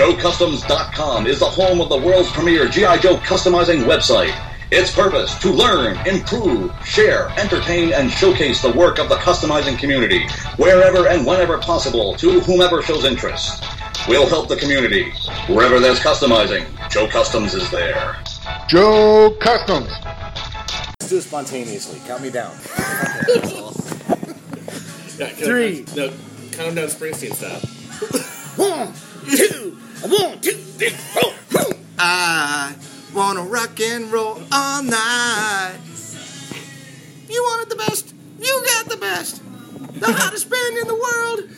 [0.00, 2.96] JoeCustoms.com is the home of the world's premier G.I.
[2.96, 4.34] Joe customizing website.
[4.70, 10.26] Its purpose to learn, improve, share, entertain, and showcase the work of the customizing community
[10.56, 13.62] wherever and whenever possible to whomever shows interest.
[14.08, 15.10] We'll help the community.
[15.48, 18.16] Wherever there's customizing, Joe Customs is there.
[18.68, 19.90] Joe Customs.
[20.98, 22.00] Let's do it spontaneously.
[22.06, 22.56] Count me down.
[25.18, 25.84] Yeah, Three.
[25.94, 26.10] No,
[26.52, 27.60] count down Springsteen style.
[28.56, 28.94] One,
[29.36, 31.32] two, one, two, three, four.
[31.98, 32.74] I
[33.14, 35.78] wanna rock and roll all night.
[37.28, 38.14] You wanted the best.
[38.40, 39.42] You got the best.
[40.00, 41.50] The hottest band in the world.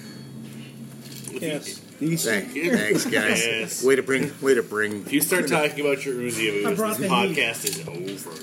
[1.41, 1.78] Yes.
[1.98, 3.47] Thank, thanks, guys.
[3.47, 3.84] Yes.
[3.84, 5.02] Way to bring, way to bring.
[5.02, 7.36] If you start talking about your Uzi I moves, this the heat.
[7.36, 8.34] podcast is over.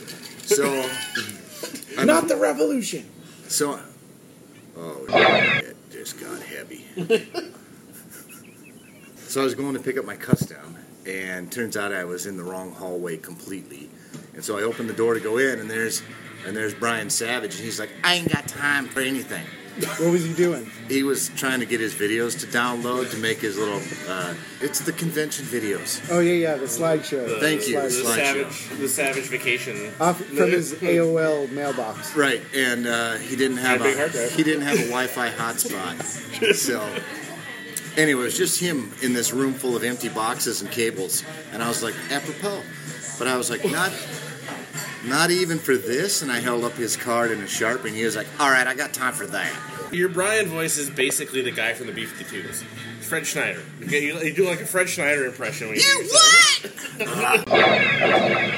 [0.45, 0.89] So,
[2.05, 3.05] Not the revolution.
[3.47, 3.79] so.
[4.77, 6.85] Oh, it just got heavy.
[9.29, 10.75] so I was going to pick up my custom,
[11.05, 13.89] and turns out I was in the wrong hallway completely.
[14.33, 16.01] And so I opened the door to go in, and there's
[16.47, 19.45] and there's Brian Savage, and he's like, "I ain't got time for anything."
[19.97, 20.69] What was he doing?
[20.89, 23.79] He was trying to get his videos to download to make his little.
[24.09, 26.05] Uh, it's the convention videos.
[26.11, 27.39] Oh yeah, yeah, the slideshow.
[27.39, 27.79] Thank you.
[27.79, 28.51] The Slideshow.
[28.51, 29.93] savage, the savage vacation.
[30.01, 32.13] Off from his AOL mailbox.
[32.13, 36.53] Right, and uh, he didn't have a a he didn't have a Wi-Fi hotspot.
[36.55, 36.83] so
[37.97, 41.63] anyway, it was just him in this room full of empty boxes and cables, and
[41.63, 42.61] I was like, apropos.
[43.17, 43.91] But I was like, not
[45.05, 46.21] not even for this.
[46.21, 48.67] And I held up his card and a sharp, and he was like, all right,
[48.67, 49.51] I got time for that.
[49.91, 52.63] Your Brian voice is basically the guy from the B-52s.
[53.01, 53.63] Fred Schneider.
[53.79, 56.61] You, you, you do like a Fred Schneider impression when you do what?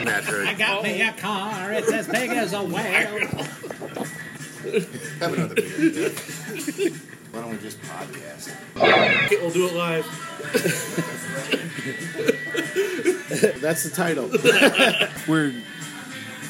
[0.05, 0.57] that hurt.
[0.57, 3.29] got me a car, it's as big as a whale.
[5.19, 6.11] Have another beer.
[7.31, 8.53] Why don't we just podcast?
[8.75, 10.05] Okay, we'll do it live.
[13.61, 14.27] That's the title.
[15.27, 15.53] We're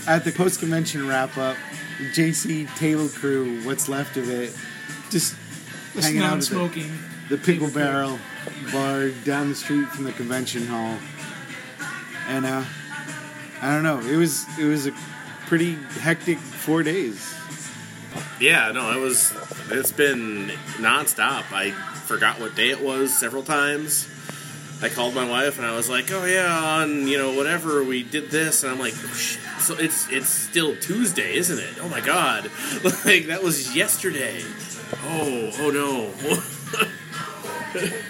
[0.08, 1.56] at the post convention wrap up.
[2.14, 4.58] JC table crew, what's left of it,
[5.12, 5.36] just
[5.94, 6.92] hanging out at the, non-smoking.
[7.30, 8.18] the Pickle Barrel
[8.72, 10.98] bar down the street from the convention hall.
[12.28, 12.63] And uh,
[13.62, 14.94] I don't know, it was it was a
[15.46, 17.36] pretty hectic four days.
[18.40, 19.34] Yeah, no, it was.
[19.70, 21.52] It's been nonstop.
[21.52, 24.08] I forgot what day it was several times.
[24.82, 28.04] I called my wife and I was like, "Oh yeah, on you know whatever we
[28.04, 29.14] did this," and I'm like, oh.
[29.60, 31.76] "So it's it's still Tuesday, isn't it?
[31.80, 32.46] Oh my god,
[33.06, 34.42] like that was yesterday.
[35.04, 36.12] Oh oh no."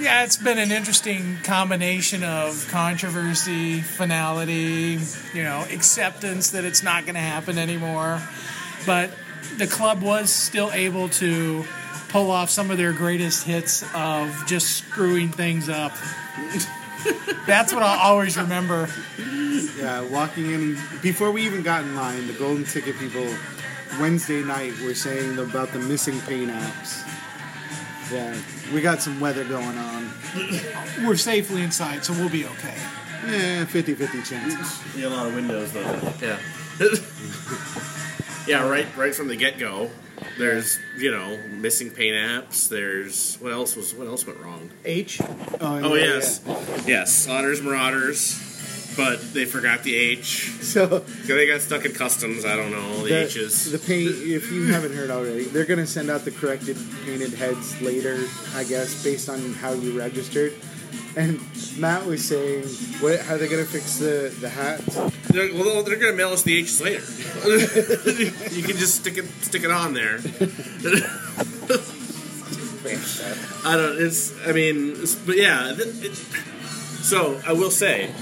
[0.00, 4.98] Yeah, it's been an interesting combination of controversy, finality,
[5.34, 8.22] you know, acceptance that it's not going to happen anymore.
[8.86, 9.10] But
[9.58, 11.64] the club was still able to
[12.08, 15.92] pull off some of their greatest hits of just screwing things up.
[17.46, 18.88] That's what I'll always remember.
[19.78, 23.26] Yeah, walking in before we even got in line, the golden ticket people
[23.98, 27.06] Wednesday night were saying about the missing paint apps.
[28.12, 28.36] Yeah,
[28.74, 30.10] we got some weather going on.
[31.06, 32.76] We're safely inside, so we'll be okay.
[33.26, 34.96] Yeah, 50-50 chances.
[34.96, 36.12] Yeah, a lot of windows though.
[36.20, 36.38] Yeah.
[38.50, 39.90] yeah, right right from the get go.
[40.38, 42.68] There's, you know, missing paint apps.
[42.68, 44.70] There's what else was what else went wrong?
[44.84, 45.20] H.
[45.20, 45.26] Uh,
[45.60, 46.42] oh yes.
[46.84, 47.28] Yes.
[47.28, 48.46] Otters Marauders.
[48.96, 50.50] But they forgot the H.
[50.60, 53.70] So They got stuck in customs, I don't know, the, the, H's.
[53.70, 57.80] the paint, if you haven't heard already, they're gonna send out the corrected painted heads
[57.80, 58.18] later,
[58.54, 60.54] I guess, based on how you registered.
[61.16, 61.40] And
[61.78, 62.64] Matt was saying,
[63.00, 63.20] what?
[63.20, 64.94] How are they gonna fix the the hats?
[65.28, 67.00] They're, well, they're gonna mail us the H's later.
[68.54, 70.20] you can just stick it stick it on there.
[73.64, 74.00] I don't.
[74.00, 74.32] It's.
[74.46, 75.74] I mean, it's, but yeah.
[75.76, 78.12] th- It, so I will say,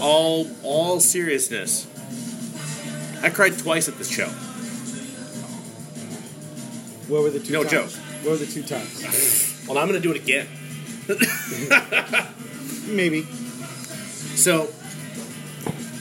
[0.00, 1.86] all all seriousness,
[3.22, 4.28] I cried twice at this show.
[7.08, 7.52] What were the two?
[7.52, 7.72] No times?
[7.72, 7.90] joke.
[8.24, 9.64] What were the two times?
[9.68, 10.46] Well, I'm gonna do it again.
[12.86, 13.22] Maybe.
[14.36, 14.68] So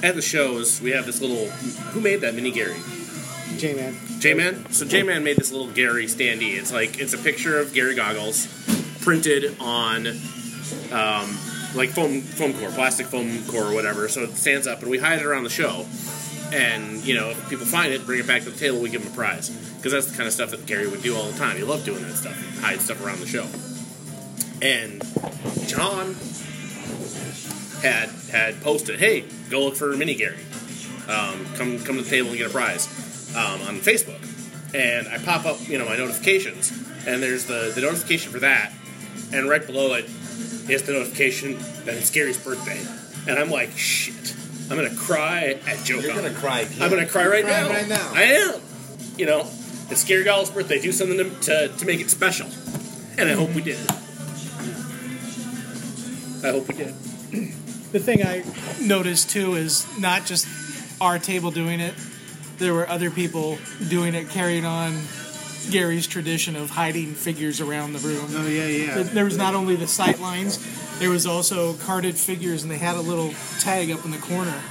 [0.03, 1.47] at the shows, we have this little.
[1.91, 2.77] Who made that mini Gary?
[3.57, 3.97] J man.
[4.19, 4.71] J Man.
[4.71, 6.57] So J Man made this little Gary standee.
[6.57, 8.47] It's like it's a picture of Gary goggles
[9.01, 10.07] printed on
[10.91, 11.37] um,
[11.75, 14.07] like foam foam core, plastic foam core or whatever.
[14.07, 15.85] So it stands up, and we hide it around the show.
[16.51, 19.03] And you know, if people find it, bring it back to the table, we give
[19.03, 21.37] them a prize because that's the kind of stuff that Gary would do all the
[21.37, 21.57] time.
[21.57, 23.47] He loved doing that stuff, hide stuff around the show.
[24.61, 25.01] And
[25.67, 26.15] John
[27.81, 30.37] had had posted, "Hey, go look for Mini Gary.
[31.07, 32.87] Um, come come to the table and get a prize."
[33.35, 34.19] um, on Facebook,
[34.73, 36.71] and I pop up, you know, my notifications,
[37.05, 38.73] and there's the the notification for that,
[39.31, 42.79] and right below it is the notification that it's Gary's birthday,
[43.27, 44.35] and I'm like, shit,
[44.69, 45.99] I'm gonna cry at Joe.
[45.99, 46.81] You're gonna cry again.
[46.81, 47.69] I'm gonna cry right now.
[47.69, 48.11] right now.
[48.13, 48.61] I am.
[49.17, 49.41] You know,
[49.89, 50.79] it's Gary Goggles' birthday.
[50.79, 52.47] Do something to, to, to make it special,
[53.17, 53.77] and I hope we did.
[56.43, 56.93] I hope we did.
[57.91, 58.43] The thing I
[58.81, 60.47] noticed too is not just
[61.01, 61.93] our table doing it.
[62.57, 63.57] There were other people
[63.87, 64.99] doing it, carrying on
[65.71, 68.25] Gary's tradition of hiding figures around the room.
[68.29, 69.03] Oh yeah, yeah.
[69.03, 70.59] There was not only the sight lines,
[70.99, 74.61] there was also carded figures, and they had a little tag up in the corner,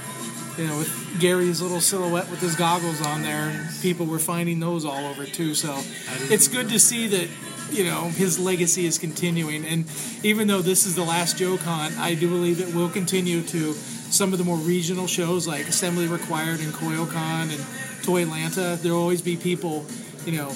[0.57, 4.59] you know, with Gary's little silhouette with his goggles on there, and people were finding
[4.59, 5.55] those all over too.
[5.55, 5.81] So
[6.29, 7.27] it's good to see that,
[7.71, 9.65] you know, his legacy is continuing.
[9.65, 9.85] And
[10.23, 14.33] even though this is the last JoeCon, I do believe it will continue to some
[14.33, 17.61] of the more regional shows like Assembly Required and CoilCon and
[18.03, 18.81] Toylanta.
[18.81, 19.85] There will always be people,
[20.25, 20.53] you know,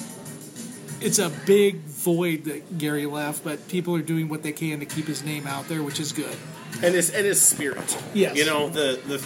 [1.00, 4.86] it's a big void that Gary left, but people are doing what they can to
[4.86, 6.36] keep his name out there, which is good.
[6.82, 7.96] and his and his spirit.
[8.14, 8.36] Yes.
[8.36, 9.24] you know the the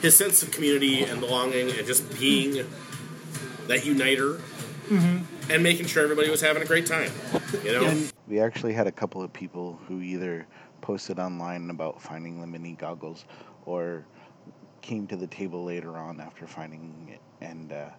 [0.00, 2.66] his sense of community and belonging and just being
[3.68, 4.40] that uniter
[4.88, 5.18] mm-hmm.
[5.52, 7.10] And making sure everybody was having a great time.
[7.62, 10.46] You know, And We actually had a couple of people who either
[10.80, 13.26] posted online about finding the mini goggles
[13.66, 14.06] or
[14.80, 17.90] came to the table later on after finding it and uh,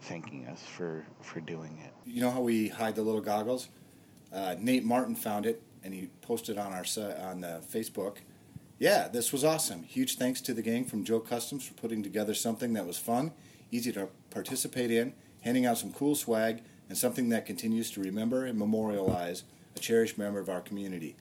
[0.00, 1.92] thanking us for, for doing it.
[2.04, 3.68] You know how we hide the little goggles?
[4.32, 6.84] Uh, Nate Martin found it and he posted on our
[7.20, 8.18] on the Facebook.
[8.78, 9.82] Yeah, this was awesome.
[9.82, 13.32] Huge thanks to the gang from Joe Customs for putting together something that was fun,
[13.70, 15.12] easy to participate in,
[15.42, 19.44] handing out some cool swag, and something that continues to remember and memorialize
[19.74, 21.16] a cherished member of our community.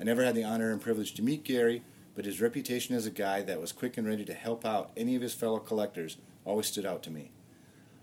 [0.00, 1.84] I never had the honor and privilege to meet Gary,
[2.16, 5.14] but his reputation as a guy that was quick and ready to help out any
[5.14, 7.30] of his fellow collectors always stood out to me.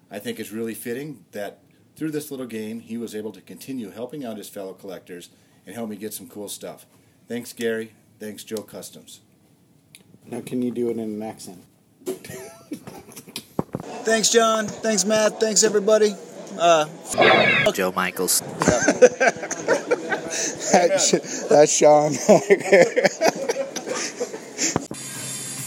[0.10, 1.60] I think it's really fitting that
[1.98, 5.28] through this little game, he was able to continue helping out his fellow collectors
[5.66, 6.86] and help me get some cool stuff.
[7.28, 7.92] Thanks, Gary.
[8.18, 9.20] Thanks, Joe Customs.
[10.26, 11.66] Now, can you do it in an accent?
[14.06, 14.68] Thanks, John.
[14.68, 15.42] Thanks, Matt.
[15.42, 16.16] Thanks, everybody.
[16.58, 16.86] Uh,
[17.72, 18.42] Joe Michaels.
[20.72, 22.14] that's, that's Sean.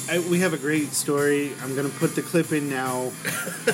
[0.08, 1.52] I, we have a great story.
[1.62, 3.11] I'm going to put the clip in now.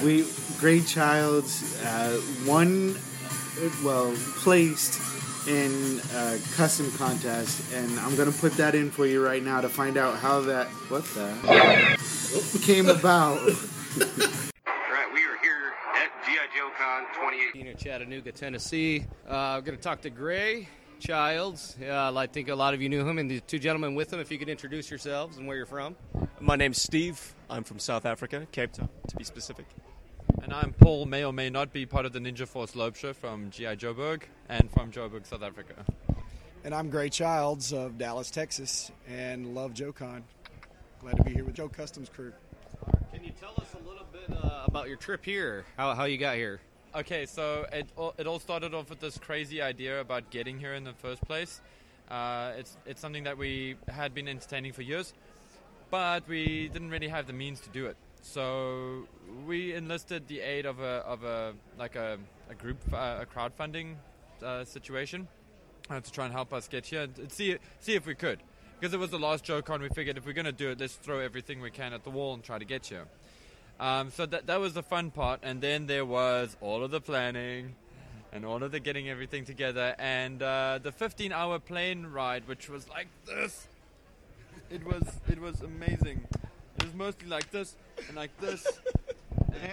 [0.05, 0.25] We
[0.61, 2.97] Gray Childs uh, one,
[3.85, 5.01] well, placed
[5.49, 9.61] in a custom contest, and I'm going to put that in for you right now
[9.61, 13.41] to find out how that what the came about.
[14.91, 17.05] Right, we are here at GI Joe Con
[17.69, 17.71] 2018.
[17.71, 19.07] in Chattanooga, Tennessee.
[19.29, 20.69] Uh, I'm going to talk to Gray
[21.01, 21.77] Childs.
[21.83, 24.21] Uh, I think a lot of you knew him, and the two gentlemen with him.
[24.21, 25.97] If you could introduce yourselves and where you're from.
[26.41, 27.35] My name's Steve.
[27.51, 29.67] I'm from South Africa, Cape Town, to be specific.
[30.43, 33.13] And I'm Paul, may or may not be part of the Ninja Force Lobe Show
[33.13, 35.75] from GI Joburg and from Joburg, South Africa.
[36.65, 40.23] And I'm Gray Childs of Dallas, Texas, and love JoeCon.
[41.01, 42.33] Glad to be here with Joe Customs crew.
[43.13, 45.65] Can you tell us a little bit uh, about your trip here?
[45.77, 46.61] How, how you got here?
[46.95, 50.73] Okay, so it all, it all started off with this crazy idea about getting here
[50.73, 51.61] in the first place.
[52.11, 55.13] Uh, it's it's something that we had been entertaining for years,
[55.91, 57.97] but we didn't really have the means to do it.
[58.23, 59.07] So
[59.47, 62.17] we enlisted the aid of a of a like a,
[62.49, 63.97] a group uh, a crowdfunding
[64.43, 65.29] uh, situation
[65.91, 68.39] uh, to try and help us get here and see see if we could.
[68.81, 71.19] Because it was the last JoeCon, we figured if we're to do it, let's throw
[71.19, 73.07] everything we can at the wall and try to get here.
[73.81, 77.01] Um, so that that was the fun part, and then there was all of the
[77.01, 77.77] planning,
[78.33, 82.89] and all of the getting everything together, and uh, the 15-hour plane ride, which was
[82.89, 83.69] like this.
[84.71, 86.27] It was it was amazing.
[86.79, 87.77] It was mostly like this
[88.09, 88.67] and like this.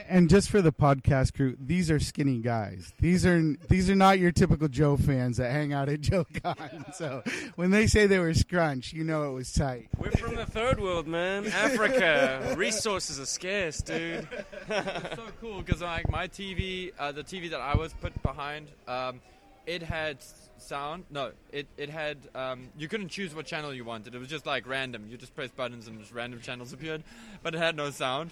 [0.08, 2.94] And just for the podcast crew, these are skinny guys.
[3.00, 6.72] These are these are not your typical Joe fans that hang out at JoeCon.
[6.96, 7.24] So
[7.56, 9.90] when they say they were scrunch, you know it was tight.
[9.98, 11.46] We're from the third world, man.
[11.48, 12.54] Africa.
[12.58, 14.28] Resources are scarce, dude.
[14.70, 18.68] It's so cool because like my TV, uh, the TV that I was put behind,
[18.88, 19.20] um,
[19.66, 20.18] it had
[20.58, 21.04] sound.
[21.10, 22.18] No, it it had.
[22.34, 24.16] Um, you couldn't choose what channel you wanted.
[24.16, 25.08] It was just like random.
[25.10, 27.04] You just press buttons and just random channels appeared,
[27.44, 28.32] but it had no sound.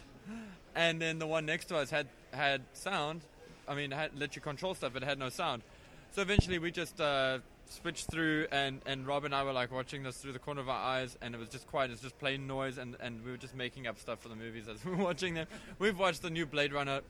[0.76, 3.22] And then the one next to us had had sound.
[3.68, 5.62] I mean, had let you control stuff, but it had no sound.
[6.12, 7.40] So eventually, we just uh,
[7.70, 10.70] switched through, and, and Rob and I were like watching this through the corner of
[10.70, 11.92] our eyes, and it was just quiet.
[11.92, 14.68] It's just plain noise, and, and we were just making up stuff for the movies
[14.68, 15.48] as we were watching them.
[15.80, 17.02] We've watched the new Blade Runner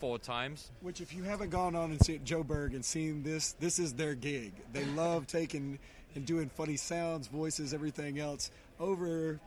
[0.00, 0.70] four times.
[0.80, 4.14] Which, if you haven't gone on and seen Joburg and seen this, this is their
[4.14, 4.52] gig.
[4.72, 5.78] They love taking
[6.14, 9.38] and doing funny sounds, voices, everything else over.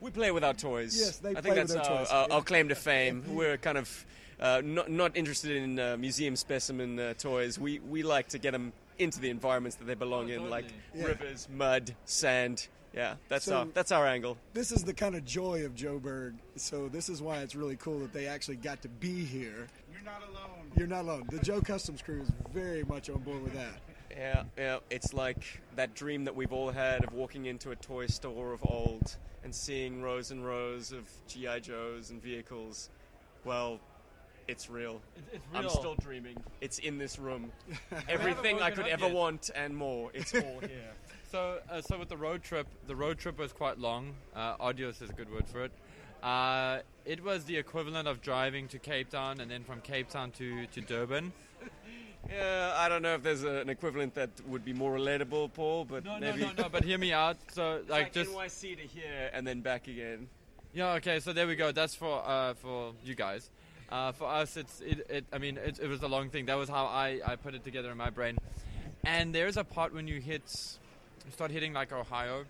[0.00, 0.96] We play with our toys.
[0.98, 2.10] Yes, they I play think with that's their our, toys.
[2.10, 3.24] our, our claim to fame.
[3.28, 4.06] We're kind of
[4.40, 7.58] uh, not not interested in uh, museum specimen uh, toys.
[7.58, 11.06] We we like to get them into the environments that they belong in, like Yeah.
[11.06, 12.68] rivers, mud, sand.
[12.94, 14.36] Yeah, that's So- our that's our angle.
[14.54, 16.34] This is the kind of joy of Joburg.
[16.56, 19.66] So this is why it's really cool that they actually got to be here.
[19.92, 20.72] You're not alone.
[20.76, 21.24] You're not alone.
[21.30, 23.80] The Joe Customs crew is very much on board with that.
[24.10, 24.78] Yeah, yeah.
[24.88, 28.60] It's like that dream that we've all had of walking into a toy store of
[28.64, 32.90] old and seeing rows and rows of GI Joes and vehicles.
[33.44, 33.78] Well,
[34.48, 35.00] it's real.
[35.32, 36.36] it's I'm still dreaming.
[36.60, 37.52] It's in this room.
[38.08, 39.14] Everything I could ever yet.
[39.14, 40.10] want and more.
[40.14, 40.92] It's all here.
[41.30, 44.14] So, uh, so with the road trip, the road trip was quite long.
[44.34, 45.70] Uh, arduous is a good word for it.
[46.24, 50.32] Uh, it was the equivalent of driving to Cape Town and then from Cape Town
[50.32, 51.32] to, to Durban.
[52.30, 55.84] Yeah, I don't know if there's a, an equivalent that would be more relatable, Paul,
[55.84, 56.42] but No, no, maybe.
[56.42, 56.68] no, no.
[56.68, 57.36] But hear me out.
[57.52, 60.28] So, like, like just NYC to here and then back again.
[60.72, 60.94] Yeah.
[60.94, 61.20] Okay.
[61.20, 61.72] So there we go.
[61.72, 63.50] That's for uh, for you guys.
[63.90, 65.06] Uh, for us, it's it.
[65.08, 66.46] it I mean, it, it was a long thing.
[66.46, 68.36] That was how I, I put it together in my brain.
[69.04, 70.42] And there's a part when you hit,
[71.24, 72.44] you start hitting like Ohio,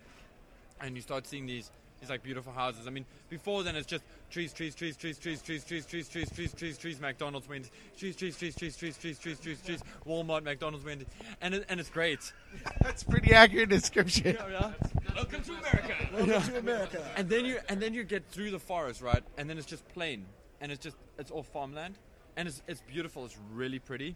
[0.81, 1.69] and you start seeing these
[2.01, 2.87] these like beautiful houses.
[2.87, 6.29] I mean, before then it's just trees, trees, trees, trees, trees, trees, trees, trees, trees,
[6.31, 6.99] trees, trees, trees.
[6.99, 9.83] McDonald's Wendy's, trees, trees, trees, trees, trees, trees, trees, trees, trees.
[10.05, 11.07] Walmart, McDonald's Wendy's,
[11.41, 12.33] and it, and it's great.
[12.81, 14.37] That's pretty accurate description.
[14.39, 15.13] Yeah, yeah.
[15.15, 15.93] Welcome to America.
[16.13, 17.11] Welcome to America.
[17.15, 19.23] And then you and then you get through the forest, right?
[19.37, 20.25] And then it's just plain,
[20.61, 21.95] and it's just it's all farmland,
[22.35, 23.25] and it's it's beautiful.
[23.25, 24.15] It's really pretty,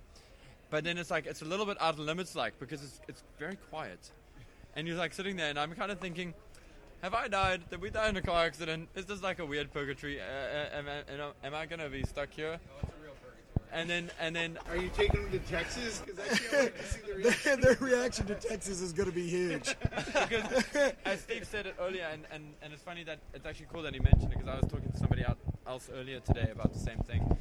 [0.70, 3.24] but then it's like it's a little bit out of limits, like because it's it's
[3.40, 4.12] very quiet,
[4.76, 6.34] and you're like sitting there, and I'm kind of thinking.
[7.02, 7.62] Have I died?
[7.70, 8.90] Did we die in a car accident?
[8.96, 10.20] Is this like a weird purgatory?
[10.20, 12.60] Uh, uh, am, I, am I gonna be stuck here?
[13.74, 16.04] And then, and then, Are you taking them to Texas?
[16.06, 17.62] Because I can't wait to see the reaction.
[17.62, 19.76] Their, their reaction to Texas is going to be huge.
[20.06, 23.82] because as Steve said it earlier, and, and, and it's funny that it's actually cool
[23.84, 26.74] that he mentioned it because I was talking to somebody out, else earlier today about
[26.74, 27.38] the same thing.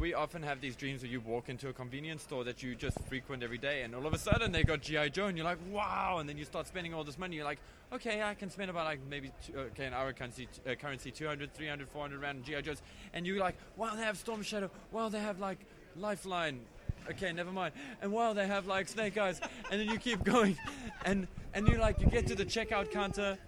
[0.00, 2.98] We often have these dreams where you walk into a convenience store that you just
[3.08, 5.58] frequent every day, and all of a sudden they got GI Joe, and you're like,
[5.70, 6.16] wow!
[6.18, 7.36] And then you start spending all this money.
[7.36, 7.58] You're like,
[7.92, 11.52] okay, I can spend about like maybe two, okay in our currency, uh, currency 200,
[11.52, 12.80] 300, 400 rand GI Joes,
[13.12, 14.70] and you're like, wow, they have Storm Shadow.
[14.92, 15.58] Wow, they have like
[15.94, 16.60] Lifeline.
[17.10, 17.72] Okay, never mind.
[18.02, 19.40] And wow, they have like Snake Eyes,
[19.70, 20.56] and then you keep going,
[21.04, 23.38] and and you like you get to the checkout counter,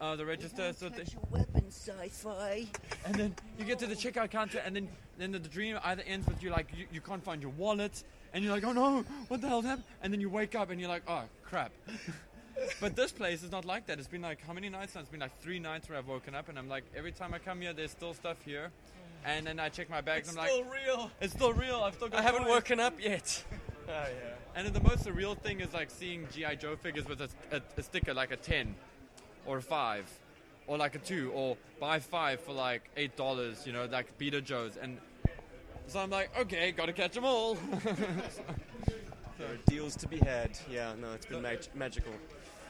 [0.00, 2.66] uh, the register, so they, weapon sci-fi.
[3.04, 4.88] and then you get to the checkout counter, and then
[5.18, 8.02] then the, the dream either ends with you like you, you can't find your wallet,
[8.32, 9.84] and you're like, oh no, what the hell happened?
[10.02, 11.72] And then you wake up and you're like, oh crap.
[12.80, 13.98] but this place is not like that.
[13.98, 15.02] It's been like how many nights now?
[15.02, 17.38] It's been like three nights where I've woken up and I'm like, every time I
[17.38, 18.70] come here, there's still stuff here.
[19.24, 20.28] And then I check my bags.
[20.28, 21.10] It's I'm still like, real.
[21.20, 21.82] It's still real.
[21.84, 22.20] I've still got.
[22.20, 23.44] I haven't toys." woken up yet.
[23.88, 24.34] Oh yeah.
[24.54, 27.60] And then the most surreal thing is like seeing GI Joe figures with a, a,
[27.76, 28.76] a sticker like a ten,
[29.46, 30.06] or a five,
[30.66, 33.66] or like a two, or buy five for like eight dollars.
[33.66, 34.98] You know, like peter Joes, and
[35.86, 37.56] so I'm like, okay, gotta catch them all.
[39.38, 40.50] There are deals to be had.
[40.70, 42.12] Yeah, no, it's been mag- magical.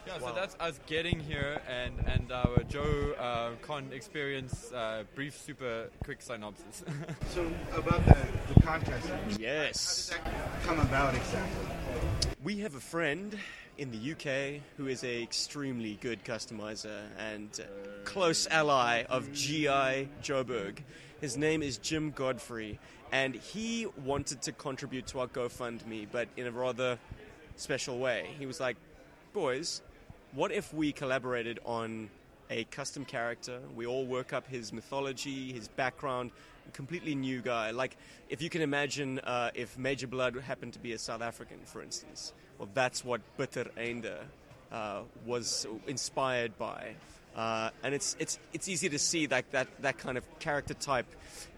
[0.07, 0.29] Yeah, Wow.
[0.29, 4.71] so that's us getting here and and our Joe uh, Con experience.
[4.73, 6.85] Uh, brief, super quick synopsis.
[7.35, 8.17] So about the,
[8.55, 9.09] the contest.
[9.39, 10.11] Yes.
[10.11, 11.67] How did that come about exactly?
[12.43, 13.37] We have a friend
[13.81, 17.49] in the UK who is a extremely good customizer and
[18.05, 20.81] close ally of GI Joburg.
[21.23, 22.79] His name is Jim Godfrey,
[23.11, 26.99] and he wanted to contribute to our GoFundMe, but in a rather
[27.57, 28.29] special way.
[28.39, 28.77] He was like,
[29.33, 29.81] "Boys,
[30.33, 32.11] what if we collaborated on
[32.51, 33.61] a custom character?
[33.75, 36.33] We all work up his mythology, his background."
[36.73, 37.71] Completely new guy.
[37.71, 37.97] Like,
[38.29, 41.83] if you can imagine, uh, if Major Blood happened to be a South African, for
[41.83, 44.13] instance, well, that's what Bitter Einde
[44.73, 46.95] uh, was inspired by.
[47.35, 51.07] Uh, and it's it's it's easy to see like that that kind of character type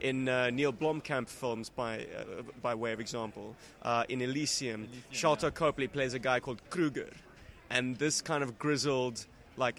[0.00, 3.57] in uh, Neil Blomkamp films by uh, by way of example.
[3.81, 7.09] Uh, in Elysium, Sharlto Copley plays a guy called Kruger,
[7.71, 9.25] and this kind of grizzled
[9.57, 9.76] like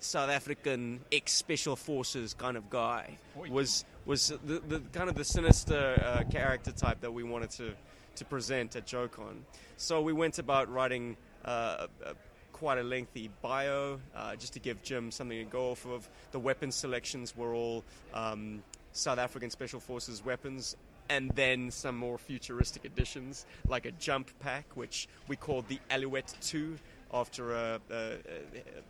[0.00, 3.18] South African ex special forces kind of guy
[3.50, 7.74] was was the, the kind of the sinister uh, character type that we wanted to
[8.16, 9.42] to present at JoeCon.
[9.76, 12.14] So we went about writing uh, a,
[12.52, 16.08] quite a lengthy bio uh, just to give Jim something to go off of.
[16.32, 17.84] The weapon selections were all
[18.14, 20.76] um, South African Special Forces weapons.
[21.08, 26.34] And then some more futuristic additions, like a jump pack, which we called the Alouette
[26.40, 26.76] 2,
[27.12, 28.16] after a, a, a, a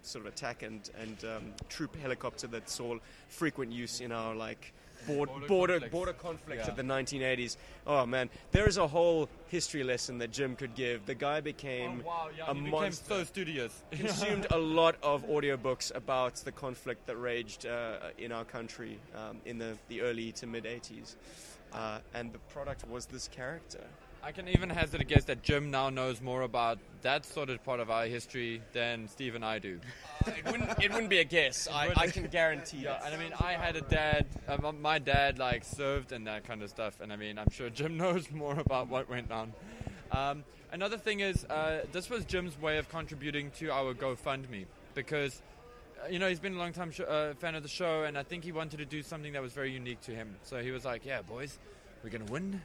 [0.01, 2.97] sort of attack and, and um, troop helicopter that saw
[3.29, 4.73] frequent use in our like
[5.07, 5.93] Border border conflicts.
[5.93, 6.71] border conflict Yeah.
[6.71, 7.57] of the 1980s.
[7.87, 11.07] Oh man, there is a whole history lesson that Jim could give.
[11.07, 13.05] The guy became Oh, wow, yeah, a he became monster.
[13.09, 13.83] so studious.
[13.93, 19.39] Consumed a lot of audiobooks about the conflict that raged uh, in our country um,
[19.45, 21.17] in the, the early to mid 80s.
[21.73, 23.85] Uh, and the product was this character.
[24.27, 27.63] I can even hazard a guess that Jim now knows more about that sort of
[27.63, 29.79] part of our history than Steve and I do.
[30.27, 31.69] it, wouldn't, it wouldn't be a guess.
[31.73, 34.27] I, I can guarantee Yeah, and I mean, I had a dad.
[34.49, 37.71] Uh, my dad like served and that kind of stuff, and I mean, I'm sure
[37.71, 39.53] Jim knows more about what went on.
[40.11, 40.43] Um,
[40.73, 45.41] another thing is, uh, this was Jim's way of contributing to our GoFundMe because,
[46.03, 48.19] uh, you know, he's been a long time sh- uh, fan of the show, and
[48.19, 50.35] I think he wanted to do something that was very unique to him.
[50.43, 51.61] So he was like, "Yeah, boys,
[52.03, 52.61] we're gonna win."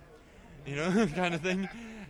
[0.65, 1.67] You know, kind of thing.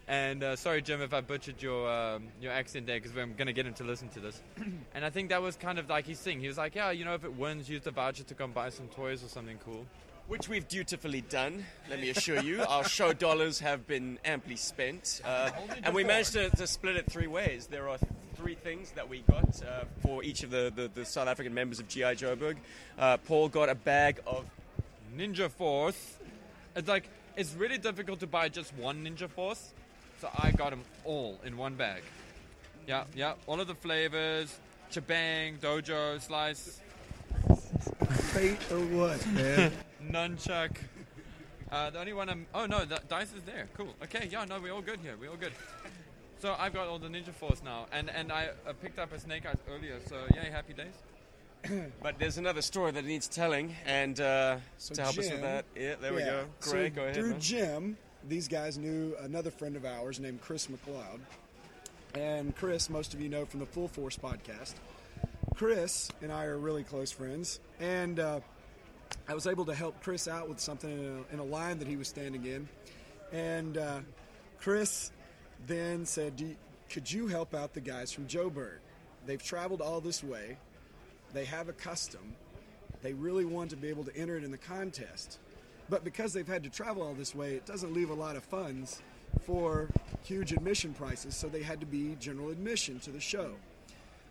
[0.08, 3.48] And uh, sorry, Jim, if I butchered your um, your accent there, because we're going
[3.48, 4.42] to get him to listen to this.
[4.94, 6.40] and I think that was kind of like his thing.
[6.40, 8.54] He was like, "Yeah, you know, if it wins, use the voucher to go and
[8.54, 9.86] buy some toys or something cool."
[10.28, 12.62] Which we've dutifully done, let me assure you.
[12.68, 15.22] Our show dollars have been amply spent.
[15.26, 15.50] Uh,
[15.84, 17.68] and we managed to, to split it three ways.
[17.68, 17.98] There are
[18.36, 21.80] three things that we got uh, for each of the, the, the South African members
[21.80, 22.16] of G.I.
[22.16, 22.58] Joburg.
[22.98, 24.46] Uh, Paul got a bag of
[25.18, 26.18] Ninja Force.
[26.78, 29.74] It's like it's really difficult to buy just one Ninja Force,
[30.20, 32.04] so I got them all in one bag.
[32.88, 34.60] Yeah, yeah, all of the flavors,
[34.92, 36.82] Chabang, Dojo, Slice,
[38.34, 39.72] Fate or what, man?
[40.12, 40.76] Nunchuck.
[41.72, 42.46] Uh, the only one I'm.
[42.54, 43.68] Oh no, the dice is there.
[43.78, 43.94] Cool.
[44.04, 45.16] Okay, yeah, no, we're all good here.
[45.20, 45.54] We're all good.
[46.40, 49.20] So I've got all the Ninja Force now, and and I uh, picked up a
[49.20, 50.00] Snake Eyes earlier.
[50.08, 50.94] So yeah, happy days.
[52.02, 55.66] But there's another story that needs telling, and uh, So to help us with that,
[55.76, 56.46] yeah, there we yeah, go.
[56.60, 57.16] so go ahead.
[57.16, 57.40] Through man.
[57.40, 61.20] Jim, these guys knew another friend of ours named Chris McLeod.
[62.16, 64.74] And Chris, most of you know from the Full Force podcast.
[65.56, 67.60] Chris and I are really close friends.
[67.80, 68.40] And uh,
[69.28, 71.88] I was able to help Chris out with something in a, in a line that
[71.88, 72.68] he was standing in.
[73.32, 74.00] And uh,
[74.60, 75.12] Chris
[75.68, 76.56] then said, Do you,
[76.90, 78.80] Could you help out the guys from Joburg?
[79.26, 80.58] They've traveled all this way,
[81.34, 82.34] they have a custom,
[83.02, 85.40] they really want to be able to enter it in the contest.
[85.90, 88.44] But because they've had to travel all this way, it doesn't leave a lot of
[88.44, 89.02] funds
[89.46, 89.90] for
[90.24, 93.54] huge admission prices, so they had to be general admission to the show.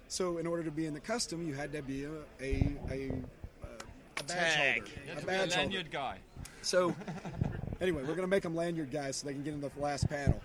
[0.08, 3.10] So, in order to be in the custom, you had to be a a, a,
[4.18, 4.78] a badge Tag.
[4.82, 4.90] holder.
[5.06, 5.56] You had A a badge holder.
[5.56, 6.18] lanyard guy.
[6.62, 6.94] So,
[7.80, 10.08] anyway, we're going to make them lanyard guys so they can get in the last
[10.08, 10.40] panel.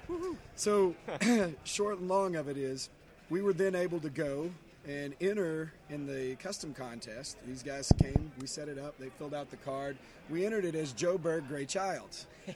[0.56, 0.96] So,
[1.64, 2.90] short and long of it is,
[3.30, 4.52] we were then able to go
[4.88, 7.38] and enter in the custom contest.
[7.48, 9.98] These guys came, we set it up, they filled out the card.
[10.30, 12.28] We entered it as Joburg Gray Childs.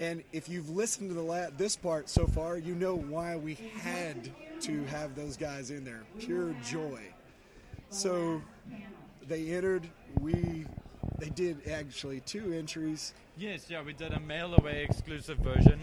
[0.00, 3.54] And if you've listened to the la- this part so far, you know why we
[3.54, 6.02] had to have those guys in there.
[6.18, 7.02] Pure joy.
[7.90, 8.40] So
[9.26, 9.88] they entered.
[10.20, 10.66] We
[11.18, 13.12] they did actually two entries.
[13.36, 15.80] Yes, yeah, we did a mail away exclusive version,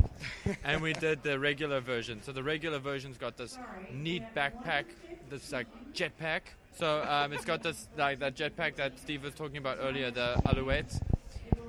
[0.64, 2.22] and we did the regular version.
[2.22, 3.58] So the regular version's got this
[3.94, 4.86] neat backpack,
[5.30, 6.42] this like jetpack.
[6.78, 10.42] So um, it's got this like that jetpack that Steve was talking about earlier, the
[10.46, 11.00] Alouette.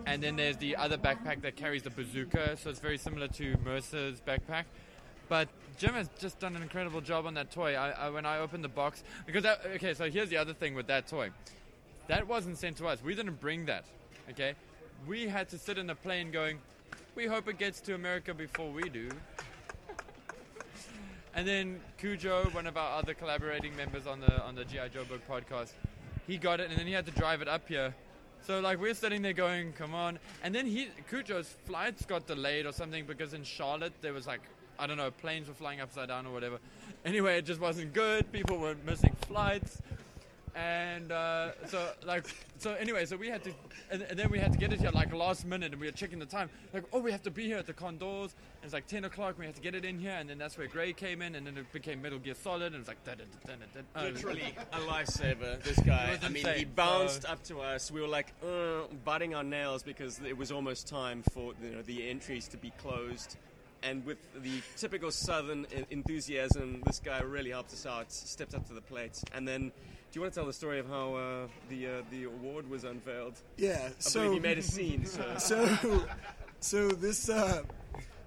[0.06, 2.56] And then there's the other backpack that carries the bazooka.
[2.56, 4.64] So it's very similar to Mercer's backpack.
[5.28, 7.74] But Jim has just done an incredible job on that toy.
[7.74, 10.74] I, I, when I opened the box, because that, okay, so here's the other thing
[10.74, 11.30] with that toy.
[12.06, 13.02] That wasn't sent to us.
[13.02, 13.84] We didn't bring that.
[14.30, 14.54] Okay,
[15.06, 16.58] we had to sit in a plane going.
[17.16, 19.08] We hope it gets to America before we do.
[21.36, 25.20] And then Cujo, one of our other collaborating members on the on the GI Joburg
[25.30, 25.72] podcast,
[26.26, 27.94] he got it, and then he had to drive it up here.
[28.40, 32.64] So like we're sitting there going, "Come on!" And then he Cujo's flights got delayed
[32.64, 34.40] or something because in Charlotte there was like
[34.78, 36.58] I don't know planes were flying upside down or whatever.
[37.04, 38.32] Anyway, it just wasn't good.
[38.32, 39.82] People were missing flights
[40.56, 42.24] and uh, so like
[42.58, 43.52] so anyway so we had to
[43.90, 45.92] and, and then we had to get it here like last minute and we were
[45.92, 48.72] checking the time like oh we have to be here at the condors and it's
[48.72, 50.94] like 10 o'clock we had to get it in here and then that's where gray
[50.94, 53.52] came in and then it became metal gear solid and it's like da, da, da,
[53.52, 54.08] da, da.
[54.08, 56.18] Literally a lifesaver, this guy.
[56.22, 56.58] I mean, insane.
[56.58, 57.90] he bounced So- up to us.
[57.90, 61.82] We were like uh, biting our nails because it was almost time for you know,
[61.82, 63.36] the entries to be closed.
[63.82, 68.74] And with the typical Southern enthusiasm, this guy really helped us out, stepped up to
[68.74, 69.22] the plate.
[69.34, 69.70] And then,
[70.10, 72.84] do you want to tell the story of how uh, the uh, the award was
[72.84, 73.34] unveiled?
[73.56, 75.04] Yeah, I so you made a scene.
[75.04, 76.04] So, so,
[76.60, 77.62] so this, uh,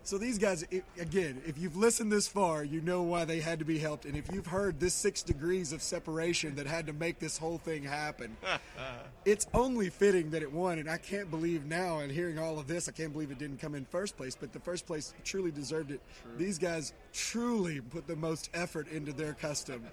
[0.04, 3.60] so these guys, i again, if you've listened this far, you know why they had
[3.60, 6.94] to be helped, and if you've heard this six degrees of separation that had to
[6.94, 8.36] make this whole thing happen,
[9.26, 10.80] it's only fitting that it won.
[10.80, 13.60] And I can't believe now, and hearing all of this, I can't believe it didn't
[13.60, 14.36] come in first place.
[14.36, 16.02] But the first place truly deserved it.
[16.38, 19.84] These guys truly put the most effort into their custom.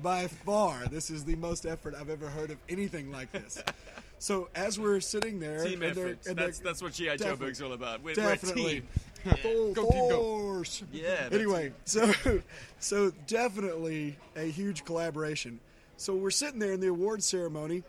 [0.00, 3.62] By far, this is the most effort I've ever heard of anything like this.
[4.18, 6.18] So as we're sitting there, Team and effort.
[6.28, 7.16] and That's- that's what G.I.
[7.16, 7.48] Definitely.
[7.48, 8.02] Joburg's all about.
[8.04, 8.74] We're- we're a definitely.
[9.24, 9.34] team.
[9.42, 10.20] Full Go, team, go.
[10.20, 10.84] force.
[10.92, 12.12] Yeah, Anyway, so
[12.78, 15.58] so definitely a huge collaboration.
[15.96, 17.82] So we're sitting there in the award ceremony,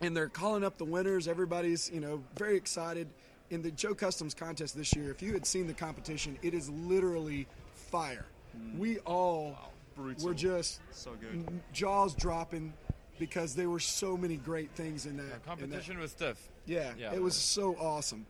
[0.00, 1.28] and they're calling up the winners.
[1.28, 3.06] Everybody's you know very excited.
[3.50, 6.68] in the Joe Customs contest this year, if you had seen the competition, it is
[6.68, 7.46] literally
[7.92, 8.24] fire.
[8.56, 8.76] Hmm.
[8.80, 9.56] We all
[9.96, 10.26] Brutal.
[10.28, 11.30] were just So good.
[11.48, 12.72] n- jaws dropping
[13.18, 15.22] because there were so many great things in that.
[15.24, 16.48] in that- competition was stiff.
[16.66, 17.12] yeah, Yeah.
[17.14, 18.26] it was so awesome.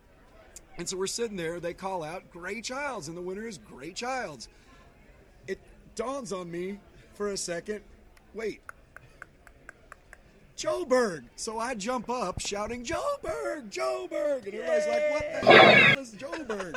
[0.77, 3.92] And so we're sitting there, they call out Gray Childs, and the winner is Gray
[3.92, 4.48] Childs.
[5.46, 5.59] It
[5.94, 6.81] dawns on me
[7.14, 7.83] for a second
[8.35, 8.61] wait,
[10.57, 11.24] Joe Joburg.
[11.37, 14.44] So I jump up shouting, Joburg, Joburg.
[14.46, 16.77] And everybody's like, what the hell is Joburg?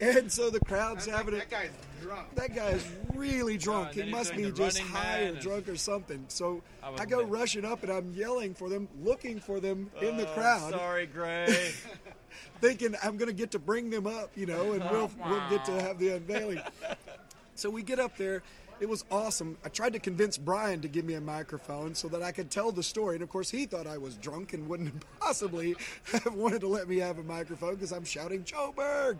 [0.00, 1.38] And so the crowd's having it.
[1.38, 2.34] That guy's drunk.
[2.36, 3.96] That guy is really oh, drunk.
[3.96, 6.24] and he must be just high or drunk or something.
[6.28, 7.26] So I I, go there.
[7.26, 11.06] rushing up and I'm yelling for them, looking for them in the Oh, crowd Sorry,
[11.12, 11.72] Gray.
[12.60, 15.64] thinking I'm going to get to bring them up, you know, and we'll we'll get
[15.66, 16.60] to have the unveiling.
[17.56, 18.42] So we get up there.
[18.80, 19.58] It was awesome.
[19.64, 22.70] I tried to convince Brian to give me a microphone so that I could tell
[22.70, 25.74] the story, and of course he thought I was drunk and wouldn't possibly
[26.12, 29.18] have wanted to let me have a microphone because I'm shouting Joburg.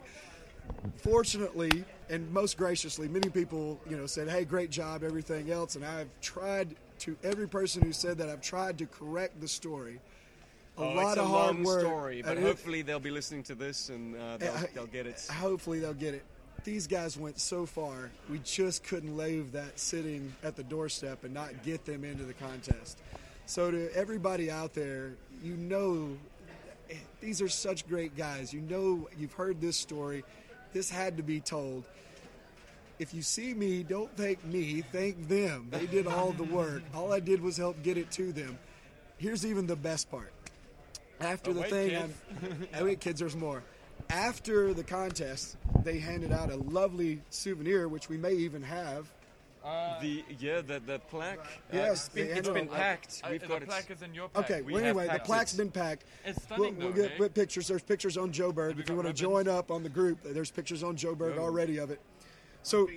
[1.03, 5.85] Fortunately, and most graciously, many people, you know, said, "Hey, great job," everything else, and
[5.85, 10.01] I've tried to every person who said that I've tried to correct the story.
[10.77, 11.81] A oh, lot it's a of hard long work.
[11.81, 14.87] story, but And it- hopefully they'll be listening to this and uh, they'll, Uh, they'll
[14.87, 15.27] get it.
[15.31, 16.25] Hopefully they'll get it.
[16.65, 21.33] These guys went so far, we just couldn't leave that sitting at the doorstep and
[21.33, 22.99] not get them into the contest.
[23.47, 26.17] So to everybody out there, you know
[26.91, 28.53] eh, these are such great guys.
[28.53, 30.25] You know you've heard this story.
[30.73, 31.85] This had to be told.
[32.99, 35.69] If you see me, don't thank me, thank them.
[35.71, 36.83] They did all the work.
[36.95, 38.59] All I did was help get it to them.
[39.19, 40.33] Here's even the best part.
[41.21, 42.15] After Oh, the wait, thing, kids.
[42.79, 43.63] Oh, wait, kids, there's more.
[44.11, 49.11] After the contest, they handed out a lovely souvenir, which we may even have.
[50.01, 51.39] The yeah, the the plaque.
[51.73, 53.21] Yes, uh, it's been, they it's handed been packed.
[53.25, 53.69] Uh, We've the got it.
[53.69, 54.45] plaque is in your pack.
[54.51, 55.57] Okay, We well, anyway, the packed plaque's it.
[55.59, 56.05] been packed.
[56.25, 57.29] It's We'll, stunning, we'll though, get eh?
[57.35, 57.69] pictures.
[57.69, 58.79] There's pictures on Joburg.
[58.81, 61.79] If you want to join up on the group, there's pictures on joe Joburg already
[61.79, 62.01] of it.
[62.63, 62.89] So,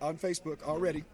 [0.00, 1.04] on Facebook already.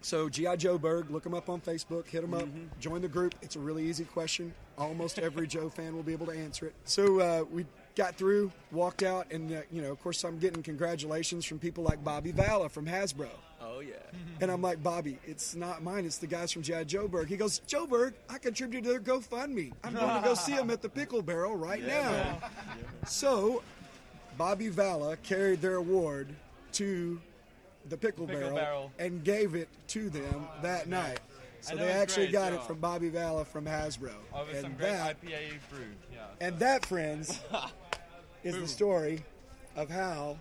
[0.00, 2.78] So GI Joburg, look them up on Facebook, hit them up, Mm-hmm.
[2.78, 3.34] join the group.
[3.42, 4.54] It's a really easy question.
[4.76, 6.74] Almost every Joe fan will be able to answer it.
[6.84, 7.66] So uh, we
[7.96, 11.82] got through, walked out, and uh, you know, of course, I'm getting congratulations from people
[11.82, 13.28] like Bobby Valla from Hasbro.
[13.68, 13.94] Oh yeah.
[14.40, 16.04] And I'm like, Bobby, it's not mine.
[16.04, 17.26] It's the guys from Jad Joburg.
[17.26, 19.72] He goes, Joburg, I contributed to their GoFundMe.
[19.82, 22.38] I'm going to go see them at the Pickle Barrel right now.
[23.04, 23.64] So,
[24.36, 26.28] Bobby Valla carried their award
[26.74, 27.20] to
[27.88, 28.92] the Pickle, Pickle Barrel, Barrel.
[29.00, 31.18] and gave it to them that night.
[31.60, 32.60] So they actually great, got yeah.
[32.60, 34.12] it from Bobby Valla from Hasbro.
[34.32, 35.80] Oh, Over some and great that IPA brew.
[36.12, 36.26] Yeah.
[36.40, 37.40] and that, friends,
[38.44, 39.24] is the story
[39.74, 40.38] of how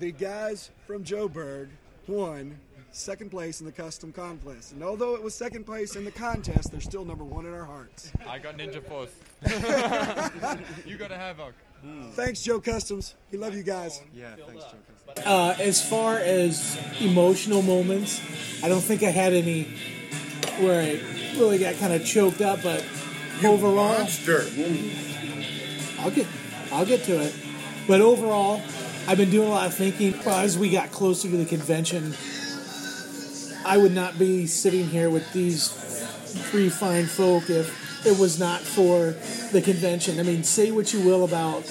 [0.00, 1.68] the guys from Joburg
[2.10, 2.58] won
[2.92, 4.72] second place in the custom contest.
[4.72, 7.64] And although it was second place in the contest, they're still number one in our
[7.64, 8.12] hearts.
[8.26, 9.10] I got Ninja Force.
[10.86, 11.54] you got a Havoc.
[12.12, 13.14] Thanks, Joe Customs.
[13.30, 14.02] We love you guys.
[14.14, 15.22] Yeah, thanks, Joe.
[15.24, 18.20] Uh, as far as emotional moments,
[18.62, 19.64] I don't think I had any
[20.58, 21.00] where I
[21.38, 22.84] really got kind of choked up, but
[23.44, 24.44] overall, Monster.
[26.00, 26.26] I'll get
[26.70, 27.34] I'll get to it.
[27.88, 28.60] But overall,
[29.08, 32.14] I've been doing a lot of thinking as we got closer to the convention.
[33.64, 35.68] I would not be sitting here with these
[36.50, 39.16] three fine folk if it was not for
[39.52, 40.20] the convention.
[40.20, 41.70] I mean, say what you will about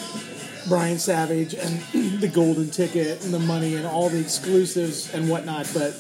[0.68, 1.80] Brian Savage and
[2.22, 5.94] the golden ticket and the money and all the exclusives and whatnot, but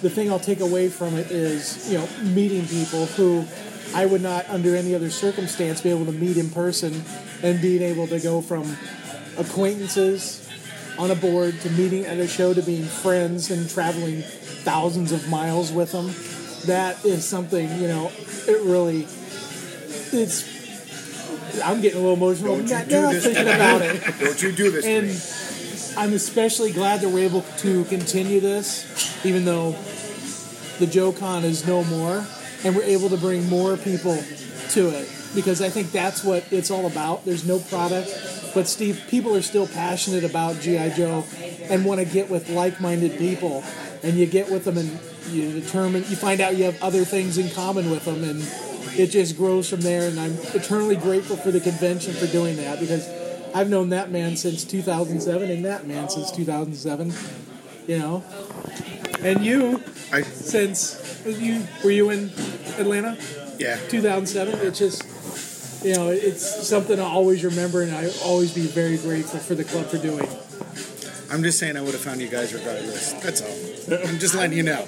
[0.00, 3.44] the thing I'll take away from it is, you know, meeting people who
[3.94, 7.02] I would not, under any other circumstance, be able to meet in person
[7.42, 8.76] and being able to go from
[9.36, 10.49] acquaintances
[11.00, 15.26] on a board to meeting at a show to being friends and traveling thousands of
[15.30, 16.12] miles with them.
[16.66, 18.12] That is something, you know,
[18.46, 19.06] it really,
[20.12, 20.44] it's,
[21.64, 24.18] I'm getting a little emotional Don't you now do this thinking about it.
[24.20, 25.98] Don't you do this And.
[25.98, 29.72] I'm especially glad that we're able to continue this, even though
[30.78, 32.24] the JoeCon is no more,
[32.62, 34.16] and we're able to bring more people
[34.68, 37.24] to it because I think that's what it's all about.
[37.24, 38.08] There's no product,
[38.54, 41.24] but Steve, people are still passionate about GI Joe
[41.68, 43.62] and want to get with like-minded people,
[44.02, 44.98] and you get with them and
[45.30, 48.42] you determine, you find out you have other things in common with them, and
[48.98, 50.08] it just grows from there.
[50.08, 53.08] And I'm eternally grateful for the convention for doing that because
[53.54, 57.12] I've known that man since 2007 and that man since 2007.
[57.86, 58.24] You know,
[59.20, 62.30] and you I, since you were you in
[62.78, 63.16] Atlanta?
[63.60, 63.76] Yeah.
[63.88, 64.66] 2007.
[64.66, 69.38] It's just you know it's something I always remember and I always be very grateful
[69.38, 70.28] for the club for doing.
[71.32, 73.12] I'm just saying I would have found you guys regardless.
[73.12, 73.98] That's all.
[74.08, 74.84] I'm just letting you know.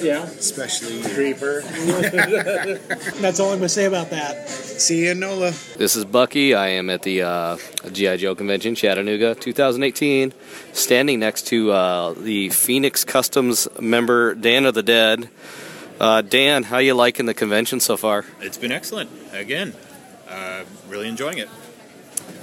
[0.00, 0.22] Yeah.
[0.22, 1.14] Especially you.
[1.14, 1.62] Creeper.
[3.20, 4.48] That's all I'm going to say about that.
[4.48, 5.52] See you, in Nola.
[5.76, 6.54] This is Bucky.
[6.54, 7.56] I am at the uh,
[7.90, 10.32] GI Joe convention, Chattanooga, 2018,
[10.72, 15.28] standing next to uh, the Phoenix Customs member Dan of the Dead.
[16.00, 18.24] Uh, Dan, how you liking the convention so far?
[18.40, 19.10] It's been excellent.
[19.34, 19.74] Again,
[20.26, 21.48] uh, really enjoying it.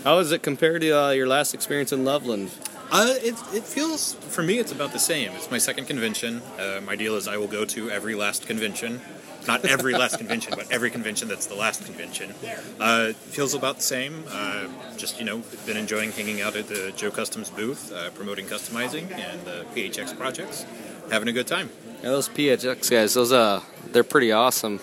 [0.04, 2.52] How does it compare to uh, your last experience in Loveland?
[2.92, 5.32] Uh, it, it feels, for me, it's about the same.
[5.34, 6.44] It's my second convention.
[6.60, 9.02] Uh, my deal is I will go to every last convention.
[9.48, 12.36] Not every last convention, but every convention that's the last convention.
[12.80, 14.24] Uh, feels about the same.
[14.30, 14.68] Uh,
[14.98, 19.12] just, you know, been enjoying hanging out at the Joe Customs booth, uh, promoting customizing
[19.12, 20.66] and the PHX projects.
[21.12, 21.70] Having a good time.
[22.04, 24.80] Yeah, those PHX guys, those uh, they're pretty awesome.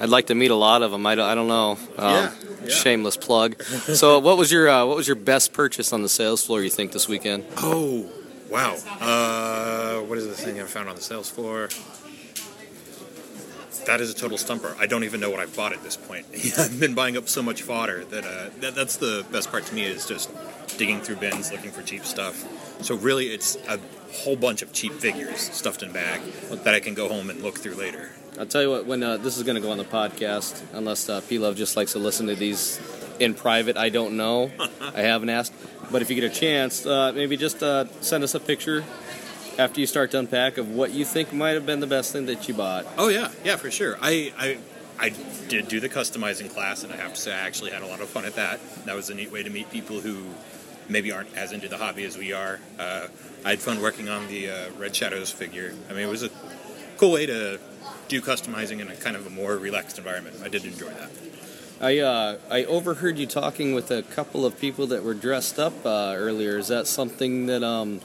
[0.00, 1.06] I'd like to meet a lot of them.
[1.06, 1.78] I don't, I don't know.
[1.96, 2.32] Um, Yeah,
[2.64, 2.70] yeah.
[2.70, 3.62] Shameless plug.
[3.94, 6.62] so, what was your uh, what was your best purchase on the sales floor?
[6.62, 7.44] You think this weekend?
[7.58, 8.10] Oh,
[8.50, 8.76] wow.
[9.00, 11.68] Uh, what is the thing I found on the sales floor?
[13.86, 14.74] That is a total stumper.
[14.78, 16.26] I don't even know what I've bought at this point.
[16.58, 19.74] I've been buying up so much fodder that, uh, that that's the best part to
[19.74, 20.30] me is just
[20.78, 22.46] digging through bins looking for cheap stuff.
[22.82, 23.78] So really, it's a
[24.14, 27.42] whole bunch of cheap figures stuffed in a bag that I can go home and
[27.42, 28.10] look through later.
[28.38, 28.86] I'll tell you what.
[28.86, 31.76] When uh, this is going to go on the podcast, unless uh, P Love just
[31.76, 32.80] likes to listen to these
[33.20, 34.50] in private, I don't know.
[34.80, 35.52] I haven't asked.
[35.92, 38.84] But if you get a chance, uh, maybe just uh, send us a picture
[39.58, 42.26] after you start to unpack of what you think might have been the best thing
[42.26, 42.86] that you bought.
[42.98, 43.96] Oh yeah, yeah, for sure.
[44.00, 44.58] I, I
[44.98, 45.12] I
[45.48, 48.00] did do the customizing class, and I have to say I actually had a lot
[48.00, 48.60] of fun at that.
[48.86, 50.24] That was a neat way to meet people who
[50.88, 52.60] maybe aren't as into the hobby as we are.
[52.78, 53.08] Uh,
[53.44, 55.74] I had fun working on the uh, Red Shadows figure.
[55.88, 56.30] I mean, it was a
[56.96, 57.58] cool way to
[58.08, 60.36] do customizing in a kind of a more relaxed environment.
[60.42, 61.10] I did enjoy that.
[61.80, 65.74] I uh, I overheard you talking with a couple of people that were dressed up
[65.84, 66.56] uh, earlier.
[66.58, 68.00] Is that something that um,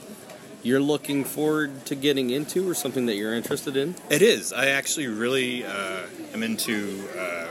[0.62, 3.94] you're looking forward to getting into, or something that you're interested in?
[4.10, 4.52] It is.
[4.52, 6.02] I actually really uh,
[6.34, 7.46] am into uh,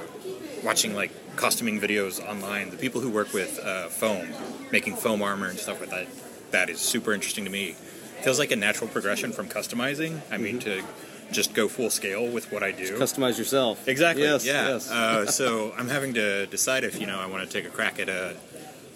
[0.64, 2.70] watching like costuming videos online.
[2.70, 4.28] The people who work with uh, foam,
[4.72, 6.08] making foam armor and stuff like that,
[6.52, 7.76] that is super interesting to me.
[8.22, 10.20] Feels like a natural progression from customizing.
[10.30, 10.84] I mean, to
[11.32, 12.98] just go full scale with what I do.
[12.98, 13.88] Customize yourself.
[13.88, 14.24] Exactly.
[14.24, 14.46] Yes.
[14.46, 14.70] yeah.
[14.70, 14.92] Yes.
[14.92, 18.00] Uh, so I'm having to decide if you know I want to take a crack
[18.00, 18.36] at a,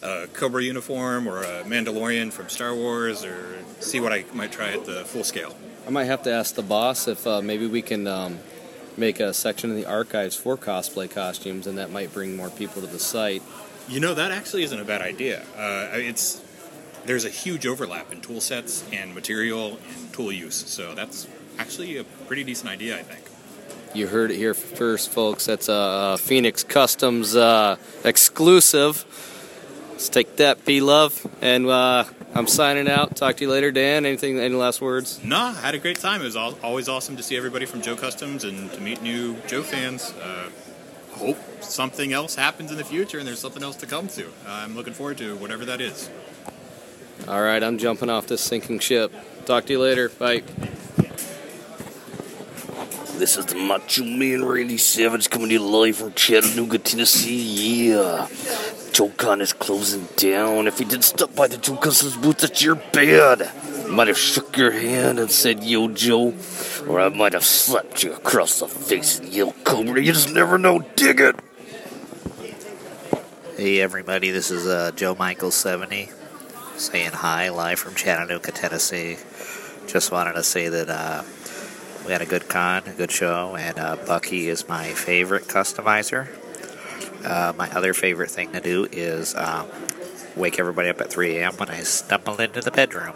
[0.01, 4.73] a Cobra uniform or a Mandalorian from Star Wars, or see what I might try
[4.73, 5.55] at the full scale.
[5.85, 8.39] I might have to ask the boss if uh, maybe we can um,
[8.97, 12.81] make a section in the archives for cosplay costumes, and that might bring more people
[12.81, 13.43] to the site.
[13.87, 15.43] You know that actually isn't a bad idea.
[15.57, 16.41] Uh, it's
[17.05, 21.27] there's a huge overlap in tool sets and material and tool use, so that's
[21.59, 23.25] actually a pretty decent idea, I think.
[23.93, 25.45] You heard it here first, folks.
[25.45, 29.05] That's a Phoenix Customs uh, exclusive.
[29.91, 33.15] Let's take that, P Love, and uh, I'm signing out.
[33.15, 34.05] Talk to you later, Dan.
[34.05, 34.39] Anything?
[34.39, 35.23] Any last words?
[35.23, 36.21] Nah, I had a great time.
[36.21, 39.35] It was al- always awesome to see everybody from Joe Customs and to meet new
[39.47, 40.11] Joe fans.
[40.13, 40.49] Uh,
[41.13, 44.25] hope something else happens in the future and there's something else to come to.
[44.47, 46.09] I'm looking forward to whatever that is.
[47.27, 49.13] All right, I'm jumping off this sinking ship.
[49.45, 50.09] Talk to you later.
[50.09, 50.43] Bye.
[53.17, 57.91] This is the Macho Man Randy Savage coming to you live from Chattanooga, Tennessee.
[57.91, 58.27] Yeah.
[58.91, 60.67] Joe Con is closing down.
[60.67, 63.49] If you didn't stop by the Joe Customs booth, that's your bad.
[63.93, 66.33] Might have shook your hand and said, Yo, Joe.
[66.87, 70.01] Or I might have slapped you across the face and yelled, Cobra.
[70.01, 70.79] You just never know.
[70.95, 71.35] Dig it.
[73.55, 76.09] Hey everybody, this is uh, Joe Michael 70
[76.75, 79.17] saying hi live from Chattanooga, Tennessee.
[79.85, 81.21] Just wanted to say that uh,
[82.07, 86.29] we had a good con, a good show, and uh, Bucky is my favorite customizer.
[87.23, 89.67] Uh, my other favorite thing to do is um,
[90.35, 91.53] wake everybody up at 3 a.m.
[91.57, 93.13] when I stumble into the bedroom.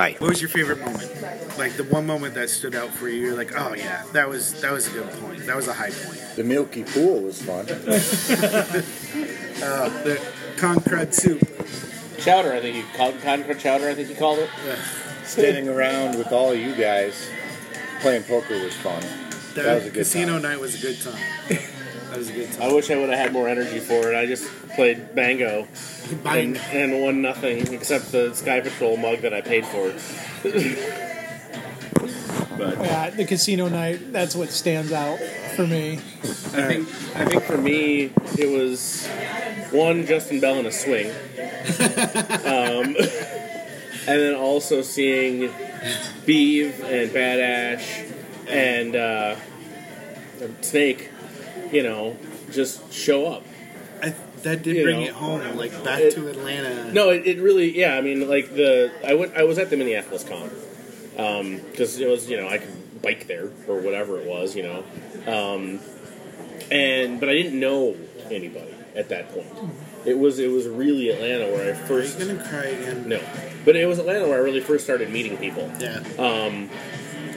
[0.00, 0.16] Bye.
[0.16, 1.58] What was your favorite moment?
[1.58, 3.20] Like the one moment that stood out for you.
[3.20, 5.44] You're like, oh yeah, that was that was a good point.
[5.44, 6.18] That was a high point.
[6.36, 7.66] The Milky Pool was fun.
[9.62, 10.18] Uh, the
[10.56, 11.38] concrete soup.
[12.16, 13.90] Chowder, I think you called Concord Chowder.
[13.90, 14.48] I think you called it.
[15.22, 17.28] Standing around with all you guys
[18.00, 19.02] playing poker was fun.
[19.02, 21.60] That, That was a good casino night was a good time.
[22.10, 22.62] That was a good time.
[22.62, 24.16] I wish I would have had more energy for it.
[24.16, 25.68] I just played Bango
[26.24, 29.92] and, and won nothing except the Sky Patrol mug that I paid for.
[32.58, 35.20] but Yeah, the casino night, that's what stands out
[35.54, 35.94] for me.
[35.94, 39.06] I think I think for me it was
[39.70, 45.52] one Justin Bell in a swing, um, and then also seeing
[46.26, 48.02] Beeve and Bad Ash
[48.48, 49.36] and uh,
[50.60, 51.08] Snake,
[51.72, 52.16] you know,
[52.50, 53.44] just show up.
[54.02, 55.06] I, that did You bring know.
[55.06, 56.92] it home, like back It- to Atlanta.
[56.92, 57.94] No, it, it really, yeah.
[57.96, 60.50] I mean, like the I went, I was at the Minneapolis con,
[61.70, 64.84] because it was you know I could bike there or whatever it was, you know,
[65.26, 65.80] um,
[66.70, 67.96] and but I didn't know
[68.30, 69.46] anybody at that point.
[70.06, 72.18] It was it was really Atlanta where I first.
[72.18, 73.06] Are you gonna cry again?
[73.08, 73.20] No,
[73.66, 75.70] but it was Atlanta where I really first started meeting people.
[75.78, 75.98] Yeah.
[76.18, 76.70] Um,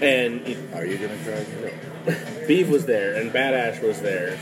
[0.02, 0.41] and
[0.74, 1.46] are you gonna cry?
[1.62, 1.72] No.
[2.48, 4.38] Beeve was there, and Badash was there,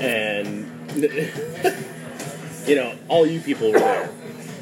[0.00, 0.66] and
[2.68, 4.10] you know all you people were there.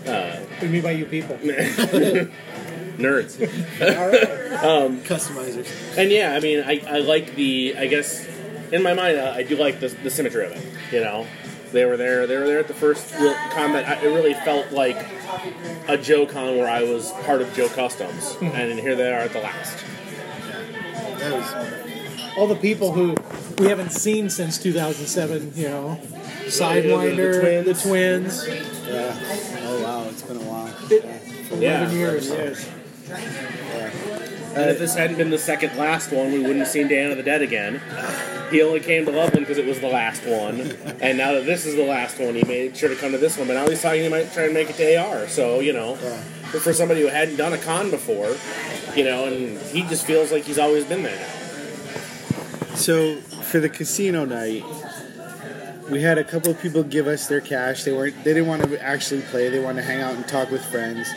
[0.07, 1.37] Uh, What do you mean by you people?
[2.97, 3.41] nerds.
[3.81, 4.65] All right.
[4.65, 5.99] um, Customizers.
[5.99, 8.27] and yeah, I mean, I, I like the, I guess,
[8.73, 10.65] in my mind, uh, I do like the, the symmetry of it.
[10.93, 11.27] You know,
[11.73, 13.87] they were there, they were there at the first real comment.
[13.89, 14.97] I, it really felt like
[15.89, 19.33] a Joe Con where I was part of Joe Customs, and here they are at
[19.33, 19.85] the last.
[21.19, 21.86] That was
[22.37, 23.15] All the people who
[23.59, 25.99] we haven't seen since 2007, you know,
[26.45, 28.47] The- Sidewinder, the the twins.
[28.87, 29.19] Yeah.
[29.63, 30.73] Oh wow, it's been a while.
[30.91, 31.83] Yeah.
[31.83, 32.31] 11 years.
[34.57, 37.17] And if this hadn't been the second last one, we wouldn't have seen Dan of
[37.19, 37.81] the Dead again.
[38.51, 40.61] He only came to Loveland because it was the last one,
[41.01, 43.37] and now that this is the last one, he made sure to come to this
[43.37, 43.49] one.
[43.49, 45.29] But now he's talking he might try and make it to AR.
[45.29, 45.99] So you know,
[46.53, 48.37] but for somebody who hadn't done a con before,
[48.97, 51.46] you know, and he just feels like he's always been there now.
[52.77, 54.63] So for the casino night,
[55.91, 57.85] we had a couple of people give us their cash.
[57.85, 58.17] They weren't.
[58.23, 59.49] They didn't want to actually play.
[59.49, 61.09] They wanted to hang out and talk with friends.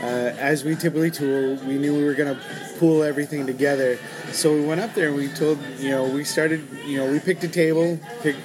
[0.00, 2.40] Uh, as we typically tool, we knew we were going to
[2.78, 3.98] pool everything together.
[4.32, 7.20] So we went up there and we told, you know, we started, you know, we
[7.20, 8.40] picked a table, picked,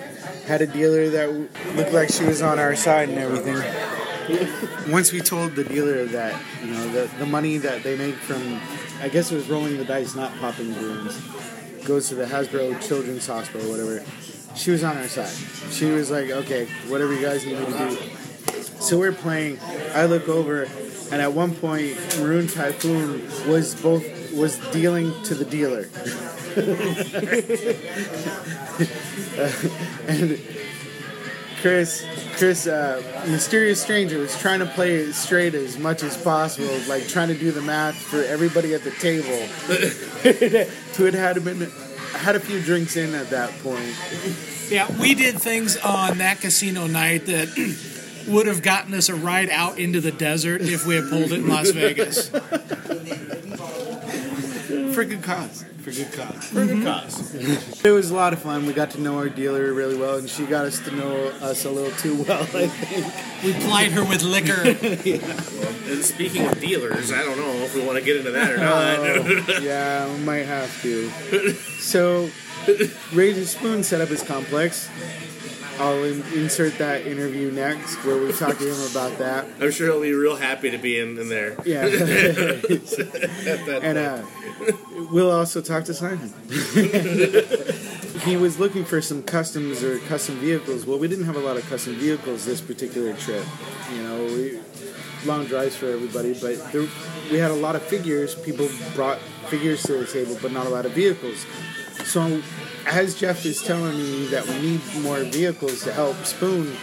[0.45, 1.29] had a dealer that
[1.75, 3.57] looked like she was on our side and everything.
[4.91, 8.61] Once we told the dealer that, you know, the, the money that they make from,
[9.01, 11.17] I guess it was rolling the dice, not popping balloons,
[11.87, 14.03] goes to the Hasbro Children's Hospital, whatever.
[14.55, 15.33] She was on our side.
[15.71, 18.61] She was like, okay, whatever you guys need me to do.
[18.81, 19.57] So we're playing.
[19.93, 20.67] I look over,
[21.11, 25.87] and at one point, Maroon Typhoon was both was dealing to the dealer,
[29.37, 29.51] Uh,
[30.07, 30.39] and
[31.61, 32.05] Chris,
[32.37, 37.07] Chris, uh, mysterious stranger was trying to play it straight as much as possible, like
[37.07, 39.27] trying to do the math for everybody at the table,
[40.95, 41.69] who had had been
[42.13, 43.95] had a few drinks in at that point.
[44.69, 47.47] Yeah, we did things on that casino night that
[48.27, 51.39] would have gotten us a ride out into the desert if we had pulled it
[51.39, 52.29] in Las Vegas.
[55.05, 55.63] good cause.
[55.87, 56.45] For good cause.
[56.47, 57.31] For good cause.
[57.31, 57.87] Mm-hmm.
[57.87, 58.65] It was a lot of fun.
[58.65, 61.63] We got to know our dealer really well, and she got us to know us
[61.63, 62.41] a little too well.
[62.41, 64.75] I think we plied her with liquor.
[65.87, 68.57] And speaking of dealers, I don't know if we want to get into that or
[68.57, 68.99] not.
[68.99, 71.09] Oh, yeah, we might have to.
[71.79, 72.29] So,
[73.13, 74.89] Razor Spoon set up his complex.
[75.79, 79.45] I'll in- insert that interview next where we talk to him about that.
[79.59, 81.57] I'm sure he'll be real happy to be in, in there.
[81.65, 81.85] Yeah.
[83.81, 84.23] And uh,
[85.11, 86.33] we'll also talk to Simon.
[88.23, 90.85] he was looking for some customs or custom vehicles.
[90.85, 93.45] Well, we didn't have a lot of custom vehicles this particular trip.
[93.93, 94.59] You know, we,
[95.25, 96.87] long drives for everybody, but there,
[97.31, 98.35] we had a lot of figures.
[98.35, 101.45] People brought figures to the table, but not a lot of vehicles.
[102.05, 102.41] So,
[102.87, 106.75] as Jeff is telling me that we need more vehicles to help Spoon,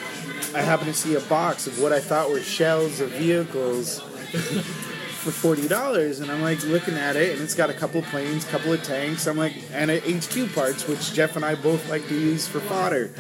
[0.55, 5.31] I happen to see a box of what I thought were shells of vehicles for
[5.31, 8.45] forty dollars, and I'm like looking at it, and it's got a couple of planes,
[8.45, 9.27] couple of tanks.
[9.27, 13.11] I'm like, and HQ parts, which Jeff and I both like to use for fodder.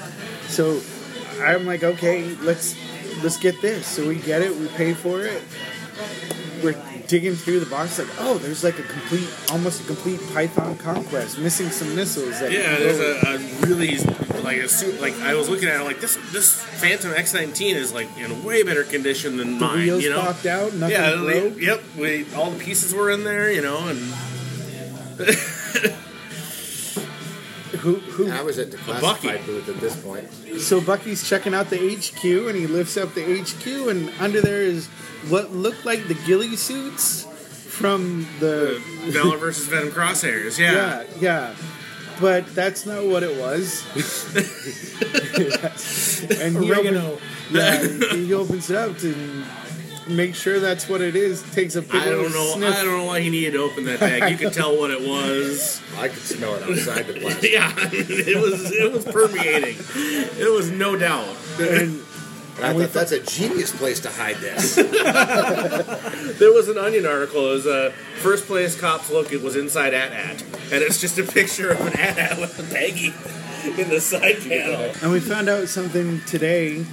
[0.48, 0.80] So
[1.40, 2.76] I'm like, okay, let's
[3.22, 3.86] let's get this.
[3.86, 5.42] So we get it, we pay for it.
[6.62, 6.78] We're
[7.14, 11.38] digging through the box, like, oh, there's like a complete, almost a complete Python conquest,
[11.38, 12.40] missing some missiles.
[12.40, 13.98] That Yeah, there's a, a really
[14.42, 15.00] like a suit.
[15.00, 18.64] Like I was looking at it, like this this Phantom X19 is like in way
[18.64, 19.78] better condition than The mine.
[19.78, 21.54] wheels you know, popped out, nothing yeah, broke.
[21.54, 21.82] they- yep.
[21.96, 23.98] We all the pieces were in there, you know, and
[27.84, 28.30] Who, who?
[28.30, 30.26] I was at the classified booth at this point.
[30.58, 34.62] So Bucky's checking out the HQ, and he lifts up the HQ, and under there
[34.62, 34.88] is
[35.28, 37.24] what looked like the ghillie suits
[37.68, 40.58] from the Valor versus Venom crosshairs.
[40.58, 40.72] Yeah.
[40.72, 41.54] yeah, yeah.
[42.20, 43.82] But that's not what it was.
[46.40, 47.14] and he Oregano.
[47.14, 47.82] Opened, yeah,
[48.14, 49.44] he opens it up to
[50.08, 51.42] make sure that's what it is.
[51.52, 52.52] Takes a big I don't know.
[52.54, 52.76] sniff.
[52.76, 54.30] I don't know why he needed to open that bag.
[54.30, 55.80] You could tell what it was.
[55.98, 57.52] I could smell it outside the plastic.
[57.52, 58.70] yeah, it was.
[58.70, 59.76] It was permeating.
[60.38, 61.36] It was no doubt.
[61.58, 62.00] And,
[62.62, 64.76] I thought that's a genius place to hide this.
[66.38, 67.50] there was an Onion article.
[67.50, 69.32] It was uh, first place cops look.
[69.32, 70.42] It was inside AT-AT,
[70.72, 74.92] and it's just a picture of an AT-AT with a baggie in the side panel.
[75.02, 76.84] And we found out something today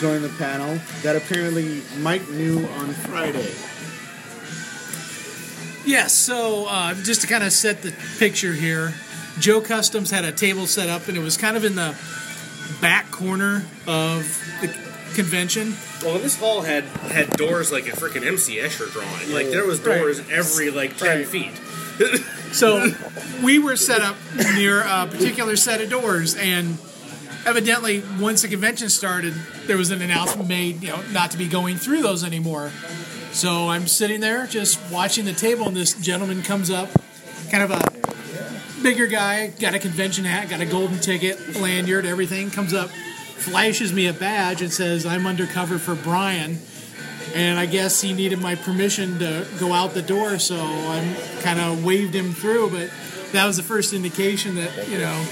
[0.00, 3.54] during the panel that apparently Mike knew on Friday.
[5.86, 8.92] Yes, so uh, just to kind of set the picture here,
[9.38, 11.96] Joe Customs had a table set up, and it was kind of in the
[12.80, 14.85] back corner of the
[15.16, 15.74] convention.
[16.04, 19.32] Well, this hall had had doors like a freaking MC Escher drawing.
[19.32, 19.98] Like there was Right.
[19.98, 21.26] doors every like ten Right.
[21.28, 21.50] feet.
[22.52, 22.90] So
[23.42, 24.16] we were set up
[24.54, 26.78] near a particular set of doors, and
[27.44, 29.34] evidently, once the convention started,
[29.66, 32.70] there was an announcement made, you know, not to be going through those anymore.
[33.32, 36.88] So I'm sitting there just watching the table, and this gentleman comes up,
[37.50, 42.50] kind of a bigger guy, got a convention hat, got a golden ticket, lanyard, everything,
[42.50, 42.88] comes up,
[43.46, 46.58] flashes me a badge, and says, I'm undercover for Brian.
[47.34, 51.60] And I guess he needed my permission to go out the door, so I kind
[51.60, 52.70] of waved him through.
[52.70, 52.90] But
[53.32, 55.22] that was the first indication that, you know,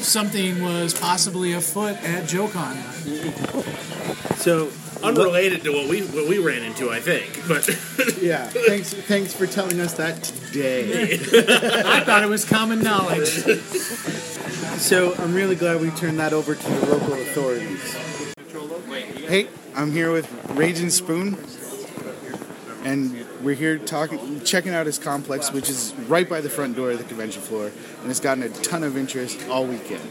[0.00, 2.76] something was possibly afoot at JoeCon.
[4.38, 4.70] So
[5.04, 7.46] Unrelated to what we what we ran into, I think.
[7.46, 7.68] But
[8.22, 11.12] yeah, thanks thanks for telling us that today.
[11.84, 13.28] I thought it was common knowledge.
[14.78, 17.92] So I'm really glad we turned that over to the local authorities.
[19.28, 21.36] Hey, I'm here with Raging Spoon,
[22.84, 26.92] and we're here talking, checking out his complex, which is right by the front door
[26.92, 30.08] of the convention floor, and it's gotten a ton of interest all weekend.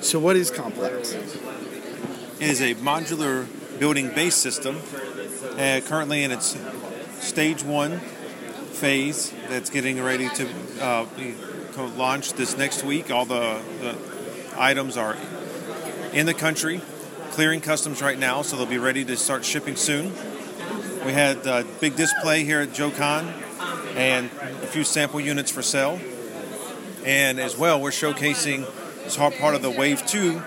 [0.00, 1.12] So, what is complex?
[1.12, 3.46] It is a modular
[3.78, 4.80] building base system,
[5.58, 6.56] uh, currently in its
[7.20, 10.48] stage one phase that's getting ready to
[10.80, 11.34] uh, be
[11.74, 13.10] to launch this next week.
[13.10, 13.96] All the, the
[14.56, 15.16] items are
[16.12, 16.80] in the country,
[17.30, 20.12] clearing customs right now, so they'll be ready to start shipping soon.
[21.04, 23.32] We had a big display here at JoeCon
[23.96, 26.00] and a few sample units for sale.
[27.04, 28.66] And as well, we're showcasing
[29.04, 30.40] as part part of the Wave 2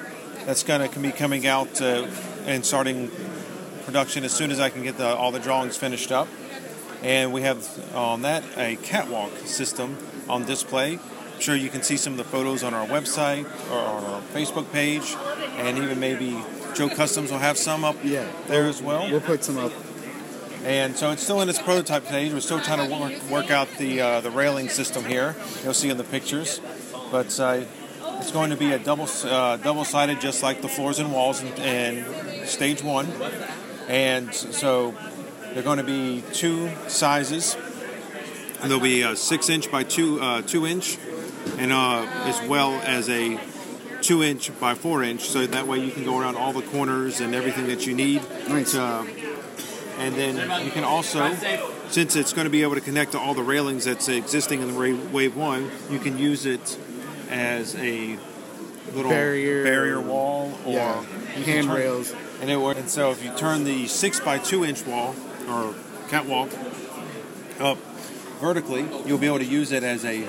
[0.45, 2.07] that's going to be coming out uh,
[2.47, 3.11] and starting
[3.85, 6.27] production as soon as I can get the, all the drawings finished up.
[7.03, 10.93] And we have on that a catwalk system on display.
[11.35, 14.21] I'm sure you can see some of the photos on our website or on our
[14.33, 15.15] Facebook page,
[15.57, 16.35] and even maybe
[16.73, 18.27] Joe Customs will have some up yeah.
[18.47, 19.09] there as well.
[19.09, 19.71] We'll put some up.
[20.63, 22.33] And so it's still in its prototype stage.
[22.33, 25.35] We're still trying to work, work out the uh, the railing system here.
[25.63, 26.59] You'll see in the pictures,
[27.11, 27.61] but uh,
[28.19, 31.41] it's going to be a double uh, double sided, just like the floors and walls
[31.41, 32.05] in, in
[32.47, 33.07] stage one.
[33.87, 34.93] And so
[35.53, 37.55] they're going to be two sizes.
[38.59, 40.97] And there'll be a six inch by two uh, two inch,
[41.59, 43.39] and uh, as well as a
[44.01, 45.29] two inch by four inch.
[45.29, 48.23] So that way you can go around all the corners and everything that you need.
[48.49, 48.71] Nice.
[48.71, 49.05] To,
[49.99, 51.35] and then you can also,
[51.89, 54.67] since it's going to be able to connect to all the railings that's existing in
[54.73, 56.79] the Wave One, you can use it
[57.29, 58.17] as a
[58.93, 59.63] little Barrier.
[59.63, 61.03] barrier wall or Yeah,
[61.45, 62.13] handrails.
[62.39, 62.79] And it works.
[62.79, 65.15] And so if you turn the six by two inch wall
[65.49, 65.73] or
[66.09, 66.49] catwalk
[67.59, 67.77] up
[68.39, 70.27] vertically, you'll be able to use it as a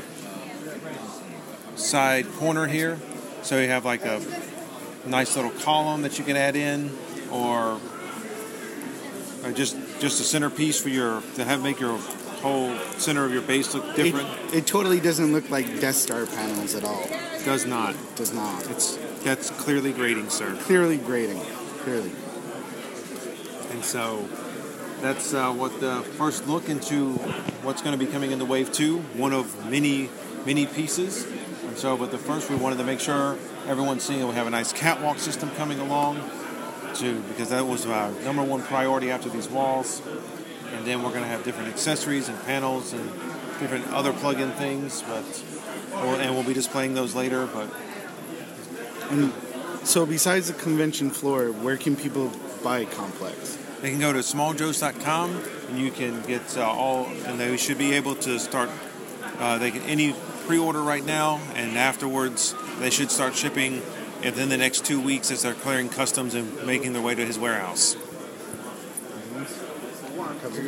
[1.76, 2.98] side corner here.
[3.42, 4.20] So you have like a
[5.06, 6.90] nice little column that you can add in,
[7.30, 7.80] or,
[9.44, 11.98] or just just a centerpiece for your to have make your
[12.42, 14.28] whole center of your base look different.
[14.48, 17.06] It, it totally doesn't look like Death Star panels at all.
[17.44, 17.94] Does not.
[18.16, 18.68] Does not.
[18.70, 20.56] It's that's clearly grading, sir.
[20.62, 21.40] Clearly grading.
[21.88, 22.12] Clearly.
[23.70, 24.28] And so
[25.00, 27.14] that's uh, what the first look into
[27.62, 30.10] what's going to be coming into Wave 2, one of many,
[30.44, 31.24] many pieces.
[31.64, 34.50] And so, but the first we wanted to make sure everyone's seeing we have a
[34.50, 36.20] nice catwalk system coming along,
[36.92, 40.02] too, because that was our number one priority after these walls.
[40.74, 43.02] And then we're going to have different accessories and panels and
[43.60, 45.24] different other plug-in things, but
[45.94, 47.46] and we'll be displaying those later.
[47.46, 47.72] But
[49.10, 49.32] And
[49.88, 52.30] so, besides the convention floor, where can people
[52.62, 53.56] buy Complex?
[53.80, 57.94] They can go to smalljoes.com and you can get uh, all, and they should be
[57.94, 58.68] able to start.
[59.38, 60.14] Uh, they can any
[60.46, 63.76] pre-order right now, and afterwards they should start shipping
[64.22, 67.38] within the next two weeks as they're clearing customs and making their way to his
[67.38, 67.96] warehouse.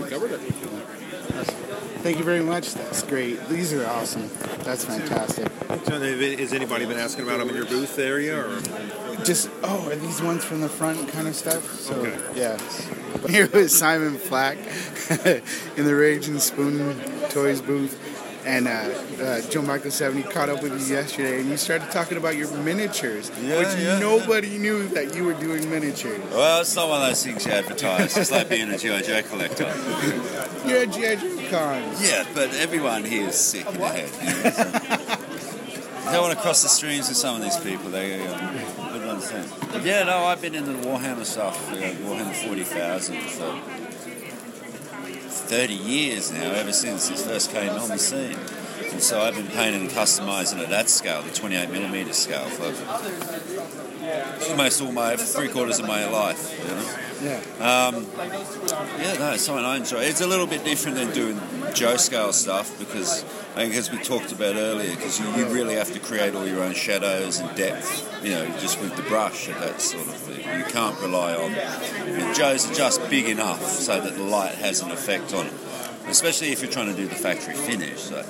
[0.08, 1.69] covered it.
[2.02, 2.72] Thank you very much.
[2.74, 3.46] That's great.
[3.48, 4.28] These are awesome.
[4.64, 5.48] That's fantastic.
[5.84, 8.60] So, has anybody been asking about them in your booth area, or
[9.24, 11.78] Just oh, are these ones from the front kind of stuff?
[11.78, 12.18] So Okay.
[12.34, 12.58] yeah.
[13.28, 14.56] Here was Simon Flack
[15.76, 16.98] in the Rage and Spoon
[17.28, 17.98] Toys booth,
[18.50, 22.18] and uh, uh, Joe Michael Seventy caught up with you yesterday, and you started talking
[22.18, 23.98] about your miniatures, Yeah, which yeah.
[24.00, 26.20] nobody knew that you were doing miniatures.
[26.30, 28.16] Well, it's not one of those things you advertise.
[28.16, 29.02] It's like being a G.I.
[29.02, 29.64] Joe collector.
[30.66, 31.94] You're at GI Joe Con.
[32.00, 34.10] Yeah, but everyone here is sick in the head.
[34.20, 35.26] You know, so.
[36.10, 37.90] You don't want to cross the streams with some of these people.
[37.90, 39.48] They um, don't understand.
[39.84, 43.89] Yeah, no, I've been into the Warhammer stuff, uh, Warhammer 40,000 for
[45.50, 48.38] 30 years now, ever since it first came on the scene.
[48.92, 52.70] And so I've been painting and customizing at that scale, the 28 millimeter scale, for
[54.50, 56.58] almost all my three quarters of my life.
[56.58, 57.10] You know?
[57.22, 57.36] Yeah.
[57.60, 58.06] Um,
[58.98, 60.00] yeah, no, it's something I enjoy.
[60.00, 61.38] It's a little bit different than doing
[61.74, 65.74] Joe scale stuff because, I think, as we talked about earlier, because you, you really
[65.74, 69.48] have to create all your own shadows and depth, you know, just with the brush
[69.48, 70.38] and that sort of thing.
[70.58, 71.54] You can't rely on.
[71.54, 75.46] I mean, Joes are just big enough so that the light has an effect on
[75.46, 75.52] it,
[76.08, 78.00] especially if you're trying to do the factory finish.
[78.00, 78.24] So,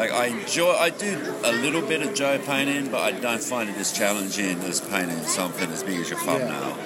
[0.00, 1.12] like, I enjoy, I do
[1.44, 5.22] a little bit of Joe painting, but I don't find it as challenging as painting
[5.24, 6.76] something as big as your thumbnail.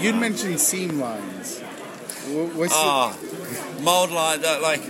[0.00, 1.60] You'd mentioned seam lines.
[2.30, 3.16] Wha- What's the- Ah,
[3.80, 4.40] mold line.
[4.42, 4.82] Like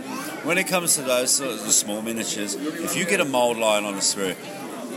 [0.45, 3.85] when it comes to those sort of small miniatures, if you get a mold line
[3.85, 4.35] on a screw,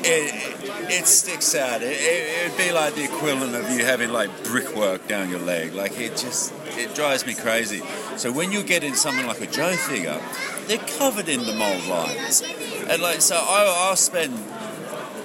[0.05, 1.81] it, it sticks out.
[1.81, 5.73] It, it, it'd be like the equivalent of you having like brickwork down your leg.
[5.73, 7.81] Like it just it drives me crazy.
[8.17, 10.19] So when you get in something like a Joe figure,
[10.67, 12.43] they're covered in the mold lines,
[12.87, 14.33] and like so I, I'll spend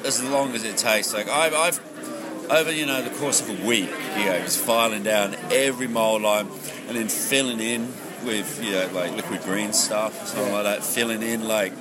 [0.05, 1.13] as long as it takes.
[1.13, 5.03] Like I've, I've over you know the course of a week, you know, just filing
[5.03, 6.49] down every mold line
[6.89, 7.89] and then filling in
[8.25, 10.85] with you know like liquid green stuff or something like that.
[10.85, 11.73] Filling in like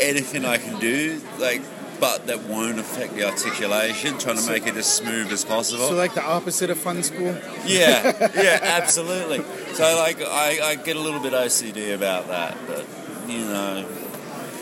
[0.00, 1.62] anything I can do, like
[2.00, 4.18] but that won't affect the articulation.
[4.18, 5.88] Trying to make it as smooth as possible.
[5.88, 7.36] So, like the opposite of fun school?
[7.66, 9.42] Yeah, yeah, absolutely.
[9.74, 12.84] So like I, I get a little bit OCD about that, but
[13.28, 13.86] you know,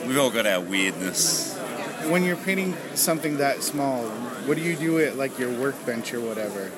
[0.06, 1.56] we've all got our weirdness.
[2.08, 4.04] When you're painting something that small,
[4.46, 6.70] what do you do at like your workbench or whatever?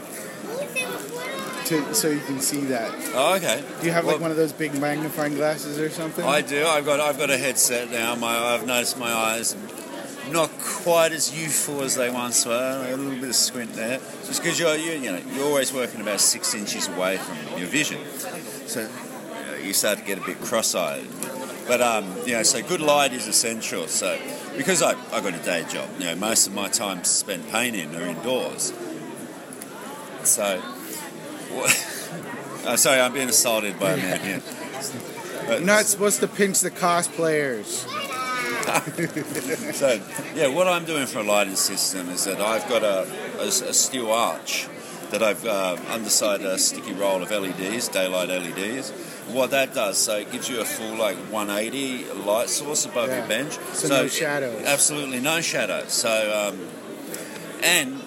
[1.66, 2.90] To, so you can see that.
[3.14, 3.64] Oh, okay.
[3.80, 6.22] Do you have like Well- one of those big magnifying glasses or something?
[6.24, 6.66] I do.
[6.66, 8.14] I've got I've got a headset now.
[8.16, 9.54] My I've noticed my eyes
[10.30, 12.86] not quite as youthful as they once were.
[12.88, 16.00] A little bit of squint there, just because you're you, you know you're always working
[16.00, 18.00] about six inches away from your vision,
[18.66, 18.88] so
[19.62, 21.06] you, start to get a bit cross-eyed.
[21.66, 23.86] But um, you know, so good light is essential.
[23.88, 24.18] So
[24.56, 27.94] because I I got a day job, you know, most of my time spent painting
[27.94, 28.72] are indoors.
[30.24, 30.62] So.
[32.66, 34.42] Oh, sorry, I'm being assaulted by a man here.
[35.48, 37.84] You're not supposed to pinch the cosplayers.
[39.74, 40.00] so
[40.34, 43.06] yeah, what I'm doing for a lighting system is that I've got a,
[43.38, 44.66] a, a steel arch
[45.10, 48.90] that I've uh, underside a sticky roll of LEDs, daylight LEDs.
[49.28, 53.18] What that does, so it gives you a full like 180 light source above Yeah.
[53.18, 53.52] your bench.
[53.72, 54.64] So no shadows.
[54.64, 55.84] Absolutely no shadow.
[55.88, 56.68] So um,
[57.62, 58.02] and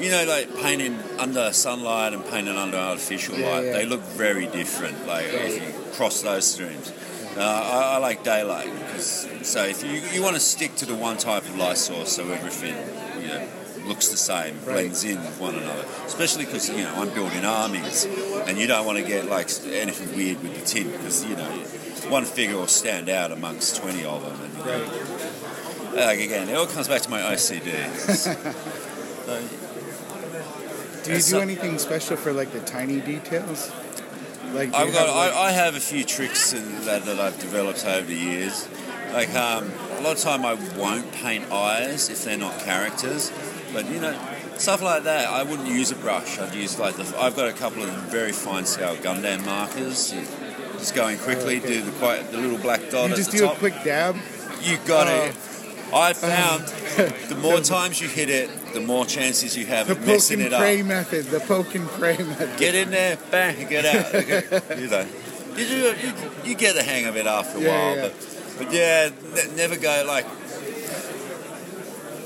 [0.00, 3.72] you know, like painting under sunlight and painting under artificial Yeah, light, yeah.
[3.72, 5.06] they look very different.
[5.06, 6.92] Like if you cross those streams.
[7.36, 10.94] Uh, I, I like daylight because so if you you want to stick to the
[10.94, 12.76] one type of light source, so everything
[13.20, 13.48] you know
[13.88, 15.84] looks the same, blends in with one another.
[16.06, 18.04] Especially because you know I'm building armies,
[18.46, 21.50] and you don't want to get like anything weird with the tint because you know
[22.08, 24.40] one figure will stand out amongst twenty of them.
[24.40, 27.88] And, you know, like again, it all comes back to my OCD.
[28.14, 28.32] So,
[31.04, 33.70] Do you do so- anything special for like the tiny details?
[34.54, 37.38] Like I've got, have, like- I, I have a few tricks in that, that I've
[37.40, 38.68] developed over the years.
[39.12, 43.32] Like um, a lot of time, I won't paint eyes if they're not characters,
[43.72, 44.16] but you know,
[44.56, 45.28] stuff like that.
[45.28, 46.38] I wouldn't use a brush.
[46.38, 47.04] I'd use like the.
[47.18, 50.12] I've got a couple of very fine scale Gundam markers.
[50.12, 50.22] You
[50.78, 51.66] just going in quickly, Okay.
[51.68, 53.56] do the quite the little black dot you just do top.
[53.56, 54.16] a quick dab.
[54.62, 55.24] You got Oh.
[55.26, 55.34] it.
[55.94, 56.66] I um, found
[57.28, 60.38] the more times you hit it, the more chances you have The of poke messing
[60.40, 60.60] and it up.
[60.60, 61.26] pray method.
[61.26, 62.58] The poke and pray method.
[62.58, 64.14] Get in there, bang, get out.
[64.14, 64.42] Okay,
[64.80, 65.06] you know,
[65.56, 66.12] you, do, you,
[66.44, 68.02] you get the hang of it after a Yeah, while, yeah.
[68.08, 70.26] but but yeah, ne- never go like.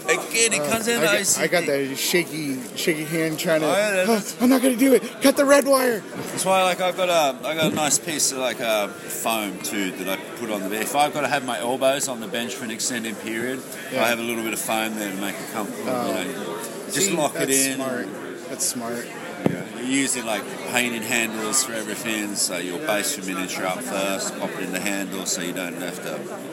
[0.08, 3.66] Again, it Uh, comes down I got, I got the shaky, shaky hand trying to.
[3.66, 5.02] Oh, yeah, "Oh, I'm not gonna do it.
[5.20, 6.00] Cut the red wire.
[6.30, 9.58] That's why, like, I've got a, I got a nice piece of like uh, foam
[9.58, 10.80] too that I put on the.
[10.80, 13.60] If I've got to have my elbows on the bench for an extended period,
[13.92, 14.02] Yeah.
[14.04, 15.90] I have a little bit of foam there to make it comfortable.
[15.90, 16.20] Oh.
[16.22, 17.74] you know, just See, lock it that's in.
[17.76, 18.08] Smart.
[18.48, 19.06] That's smart.
[19.76, 20.42] You're using like
[20.72, 24.80] painted handles for everything, so you'll base your miniature up first, pop it in the
[24.80, 26.47] handle, so you don't have to.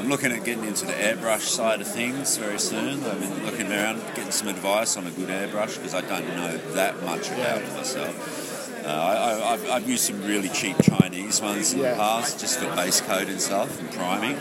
[0.00, 3.04] I'm looking at getting into the airbrush side of things very soon.
[3.04, 6.56] I've been looking around, getting some advice on a good airbrush because I don't know
[6.72, 8.82] that much about it myself.
[8.82, 11.90] Uh, I, I, I've, I've used some really cheap Chinese ones in Yeah.
[11.90, 14.36] the past, just for base coat and stuff and priming.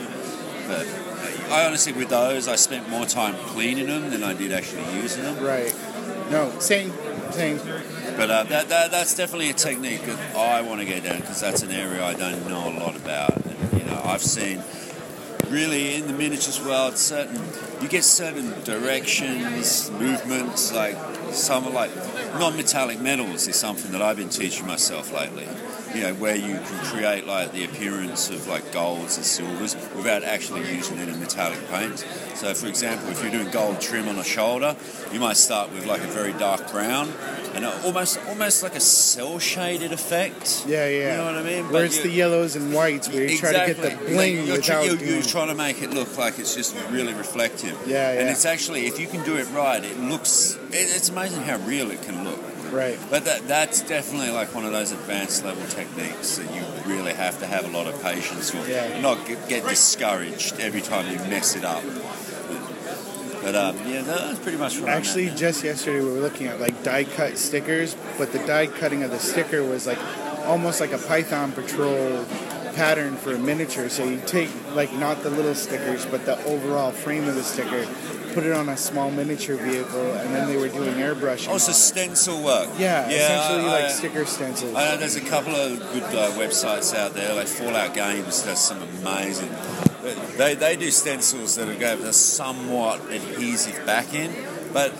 [0.66, 0.88] But
[1.52, 5.24] I honestly, with those, I spent more time cleaning them than I did actually using
[5.24, 5.44] them.
[5.44, 5.76] Right.
[6.32, 6.94] No, same,
[7.32, 7.58] same.
[8.16, 11.42] But uh, that, that that's definitely a technique that I want to get down because
[11.42, 13.36] that's an area I don't know a lot about.
[13.46, 14.64] And, you know, I've seen
[15.50, 17.42] really in the miniatures world certain
[17.82, 20.98] you get certain directions, movements, like
[21.32, 21.96] some like
[22.36, 25.48] non-metallic metals is something that I've been teaching myself lately.
[25.94, 30.24] You know, where you can create like the appearance of like golds and silvers without
[30.24, 32.06] actually using any metallic paints.
[32.40, 34.76] So, for example, if you're doing gold trim on a shoulder,
[35.12, 37.12] you might start with like a very dark brown
[37.54, 40.66] and almost almost like a cell shaded effect.
[40.68, 41.12] Yeah, yeah.
[41.12, 41.64] You know what I mean?
[41.64, 44.58] Where But it's the yellows and whites, where you try to get the bling you're,
[44.58, 47.78] without you're, you're trying to make it look like it's just really reflective.
[47.86, 48.20] Yeah, yeah.
[48.20, 50.56] And it's actually, if you can do it right, it looks.
[50.70, 52.40] It, it's amazing how real it can look.
[52.72, 53.00] Right.
[53.10, 57.40] But that, that's definitely like one of those advanced level techniques that you really have
[57.40, 58.70] to have a lot of patience with.
[58.70, 59.00] Yeah.
[59.02, 61.84] Not get, get discouraged every time you mess it up.
[63.42, 66.84] But um, yeah, that's pretty much what Actually, just yesterday we were looking at like
[66.84, 70.00] die cut stickers, but the die cutting of the sticker was like
[70.46, 72.26] almost like a Python Patrol
[72.76, 73.90] pattern for a miniature.
[73.90, 77.86] So you take like not the little stickers, but the overall frame of the sticker,
[78.34, 81.50] put it on a small miniature vehicle, and then they were doing airbrushing.
[81.50, 82.70] Oh, so stencil work.
[82.78, 84.76] Yeah, essentially I- like I- sticker stencils.
[84.76, 88.60] I know there's a couple of good uh, websites out there, like Fallout Games does
[88.64, 89.50] some amazing.
[90.38, 94.32] They, they do stencils that are go with a somewhat adhesive backing,
[94.74, 94.94] but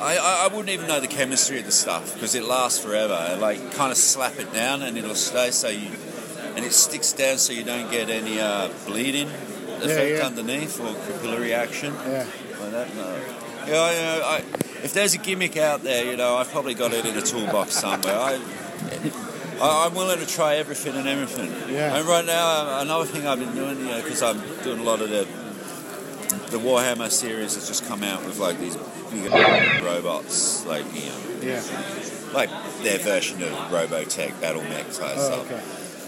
[0.00, 3.36] I, I, I wouldn't even know the chemistry of the stuff because it lasts forever.
[3.40, 5.88] Like kind of slap it down and it'll stay so you,
[6.56, 9.30] and it sticks down so you don't get any uh, bleeding
[9.84, 10.26] effect yeah.
[10.26, 11.92] underneath or capillary action.
[11.94, 12.26] Yeah.
[12.60, 13.20] Like that, no.
[13.66, 14.38] Yeah, uh, I,
[14.82, 17.72] if there's a gimmick out there, you know, I've probably got it in a toolbox
[17.74, 18.14] somewhere.
[18.16, 18.40] I,
[19.60, 21.50] I, I'm willing to try everything and everything.
[21.72, 21.96] Yeah.
[21.96, 25.00] And right now, another thing I've been doing, you know, because I'm doing a lot
[25.00, 25.26] of the
[26.50, 28.76] the Warhammer series has just come out with like these
[29.10, 29.32] big
[29.82, 31.18] robots, like you know,
[31.54, 31.62] Yeah.
[32.34, 32.50] like
[32.82, 35.50] their version of Robotech Battle Mech type Oh, stuff.
[35.50, 35.62] okay.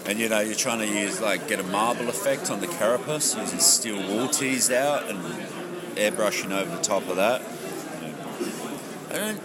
[0.07, 3.35] And you know, you're trying to use like get a marble effect on the carapace
[3.35, 5.19] using steel wool teased out and
[5.95, 7.41] airbrushing over the top of that.
[9.11, 9.39] And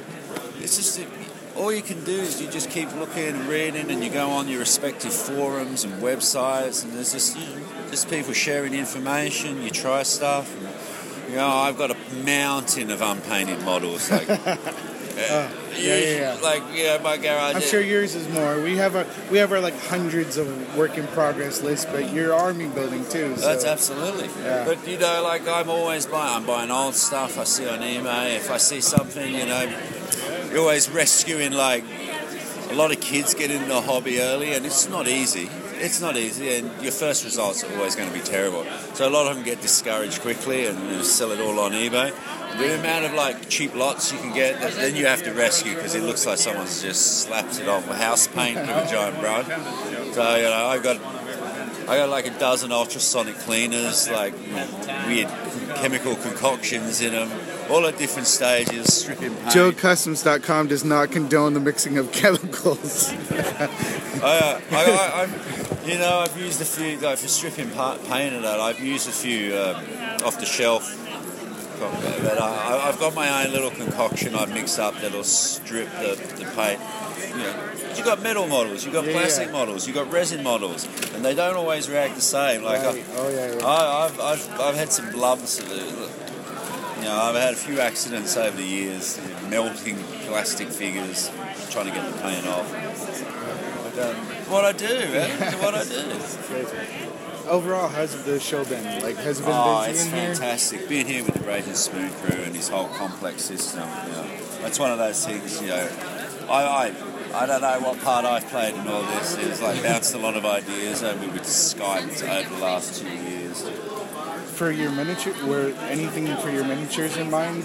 [0.58, 1.00] it's just
[1.56, 4.48] all you can do is you just keep looking and reading, and you go on
[4.48, 9.62] your respective forums and websites, and there's just you know, just people sharing information.
[9.62, 10.54] You try stuff.
[10.56, 14.28] And, you know, I've got a mountain of unpainted models, like.
[15.28, 16.40] uh, yeah, yeah, yeah.
[16.42, 17.56] Like yeah, my garage.
[17.56, 18.60] I'm sure yours is more.
[18.60, 22.34] We have a we have our like hundreds of work in progress list, but you're
[22.34, 23.36] army building too.
[23.36, 23.46] So.
[23.46, 24.28] That's absolutely.
[24.42, 24.64] Yeah.
[24.64, 26.36] But you know, like I'm always buying.
[26.36, 28.36] I'm buying old stuff I see on eBay.
[28.36, 29.72] If I see something, you know,
[30.50, 31.52] you're always rescuing.
[31.52, 31.84] Like
[32.70, 35.50] a lot of kids get into the hobby early, and it's not easy.
[35.82, 38.66] It's not easy, and your first results are always going to be terrible.
[38.94, 42.12] So a lot of them get discouraged quickly and you sell it all on eBay.
[42.58, 45.94] The amount of like cheap lots you can get, then you have to rescue because
[45.94, 49.46] it looks like someone's just slapped it on with house paint with a giant brush.
[50.14, 51.00] So you know, I've got
[51.88, 54.34] I got like a dozen ultrasonic cleaners, like
[55.06, 55.28] weird
[55.76, 57.30] chemical concoctions in them,
[57.70, 59.50] all at different stages, stripping paint.
[59.50, 63.12] JoeCustoms.com does not condone the mixing of chemicals.
[63.12, 63.68] I,
[64.22, 68.44] uh, I, I, you know, I've used a few, like for stripping pa- paint and
[68.44, 69.76] that, I've used a few um,
[70.24, 70.96] off the shelf.
[71.80, 76.44] But I, I've got my own little concoction I've mixed up that'll strip the, the
[76.54, 76.78] paint.
[77.30, 79.52] You know, you got metal models, you got Yeah, plastic yeah.
[79.52, 82.62] models, you got resin models, and they don't always react the same.
[82.62, 82.96] Like Right.
[82.96, 83.66] I, Oh, yeah.
[83.66, 85.58] I, I've, I've, I've had some blubs.
[87.00, 89.96] You know, I've had a few accidents over the years, melting
[90.26, 91.30] plastic figures,
[91.70, 92.70] trying to get the paint off.
[92.70, 94.16] But, um,
[94.50, 95.30] what I do, man.
[95.42, 97.48] It's what I do.
[97.50, 98.84] Overall, how's the show been?
[99.02, 100.34] Like, has it been Oh, busy it's in here?
[100.34, 100.88] fantastic.
[100.88, 104.26] Being here with the Braden Spoon crew and his whole complex system, you know,
[104.60, 105.88] that's one of those things, you know,
[106.48, 109.36] I, I, I don't know what part I've played in all this.
[109.38, 113.62] It's like bounced a lot of ideas over with Skype over the last two years.
[114.60, 117.64] For your miniature, were anything for your miniatures in mind?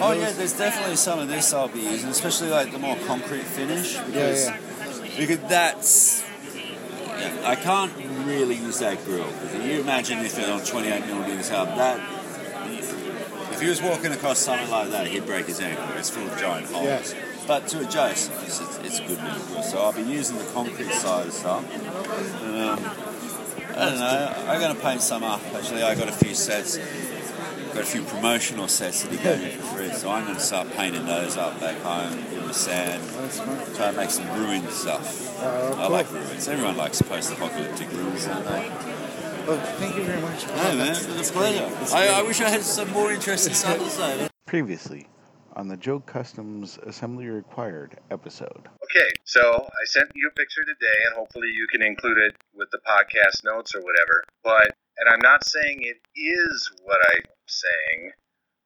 [0.00, 3.44] Oh yeah, there's definitely some of this I'll be using, especially like the more concrete
[3.44, 4.58] finish because yeah.
[5.16, 6.24] because that's
[7.06, 7.92] yeah, I can't
[8.26, 9.28] really use that grill.
[9.28, 12.00] If you imagine if it on 28 millimeters up, that
[13.52, 15.86] if he was walking across something like that, he'd break his ankle.
[15.96, 17.14] It's full of giant holes.
[17.14, 17.24] Yeah.
[17.46, 19.62] But to adjust, it's, it's, it's a good little grill.
[19.62, 22.42] So I'll be using the concrete side of stuff.
[22.42, 23.13] Um,
[23.76, 24.44] I don't know.
[24.48, 25.40] I'm going to paint some up.
[25.54, 26.78] Actually, I got a few sets.
[26.78, 30.40] Got a few promotional sets that he gave me for free, so I'm going to
[30.40, 33.02] start painting those up back home in the sand.
[33.74, 35.42] Try to make some ruined stuff.
[35.42, 36.46] Oh, I like ruins.
[36.46, 38.70] Everyone likes post-apocalyptic ruins, don't they?
[39.48, 40.46] Well, thank you very much.
[40.46, 41.68] No, man, it's a pleasure.
[41.94, 44.28] I, I wish I had some more interesting stuff to say.
[44.46, 45.08] Previously,
[45.56, 48.68] on the Joe Customs Assembly Required episode.
[48.84, 52.68] Okay, so I sent you a picture today, and hopefully you can include it with
[52.72, 54.22] the podcast notes or whatever.
[54.42, 58.12] But, and I'm not saying it is what I'm saying,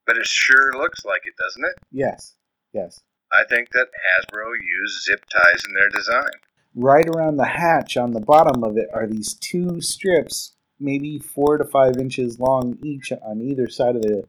[0.07, 1.79] but it sure looks like it, doesn't it?
[1.91, 2.35] Yes.
[2.73, 3.01] Yes.
[3.33, 6.31] I think that Hasbro used zip ties in their design.
[6.75, 11.59] right around the hatch on the bottom of it are these two strips, maybe four
[11.59, 14.25] to five inches long each on either side of the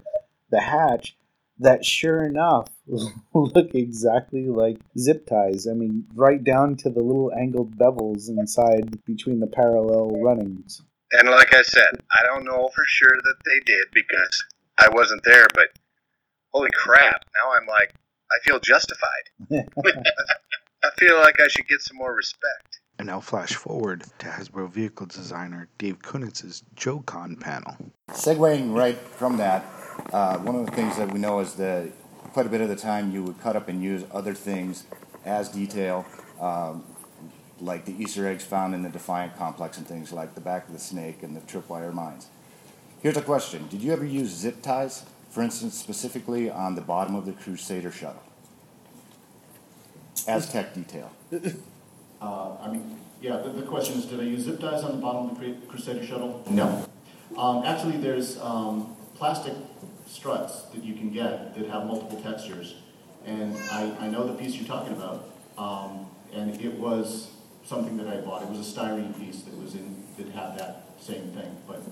[0.51, 1.15] the hatch.
[1.59, 2.69] That sure enough
[3.33, 5.67] look exactly like zip ties.
[5.67, 10.81] I mean, right down to the little angled bevels inside between the parallel runnings.
[11.11, 14.45] And like I said, I don't know for sure that they did because
[14.77, 15.67] I wasn't there, but
[16.53, 17.93] holy crap, now I'm like,
[18.31, 19.29] I feel justified.
[20.83, 22.79] I feel like I should get some more respect.
[22.99, 27.77] And now flash forward to Hasbro vehicle designer Dave Kunitz's JoeCon panel.
[28.11, 29.63] Segueing right from that,
[30.11, 31.89] uh, one of the things that we know is that
[32.33, 34.85] quite a bit of the time you would cut up and use other things
[35.25, 36.05] as detail,
[36.39, 36.83] um,
[37.59, 40.73] like the Easter eggs found in the Defiant complex and things like the back of
[40.73, 42.27] the snake and the tripwire mines.
[43.01, 47.15] Here's a question Did you ever use zip ties, for instance, specifically on the bottom
[47.15, 48.23] of the Crusader shuttle?
[50.27, 51.11] Aztec detail.
[52.21, 55.01] Uh, I mean, yeah, the, the question is, did I use zip ties on the
[55.01, 56.43] bottom of the Crusader shuttle?
[56.49, 56.85] No.
[57.37, 59.53] Um, actually, there's um, plastic
[60.07, 62.75] struts that you can get that have multiple textures,
[63.25, 67.29] and I, I know the piece you're talking about, um, and it was
[67.65, 68.43] something that I bought.
[68.43, 71.83] It was a styrene piece that was in that had that same thing, but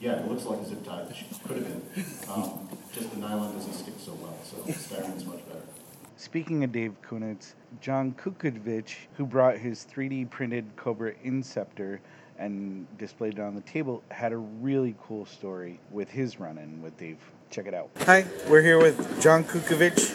[0.00, 1.00] yeah, it looks like a zip tie.
[1.00, 1.16] It
[1.46, 2.04] could have been.
[2.32, 5.62] Um, just the nylon doesn't stick so well, so styrene's much better.
[6.16, 11.98] Speaking of Dave Kunitz, John Kukovic, who brought his 3D printed Cobra Inceptor
[12.38, 16.82] and displayed it on the table, had a really cool story with his run in
[16.82, 17.18] with Dave.
[17.50, 17.90] Check it out.
[18.00, 20.14] Hi, we're here with John Kukovic.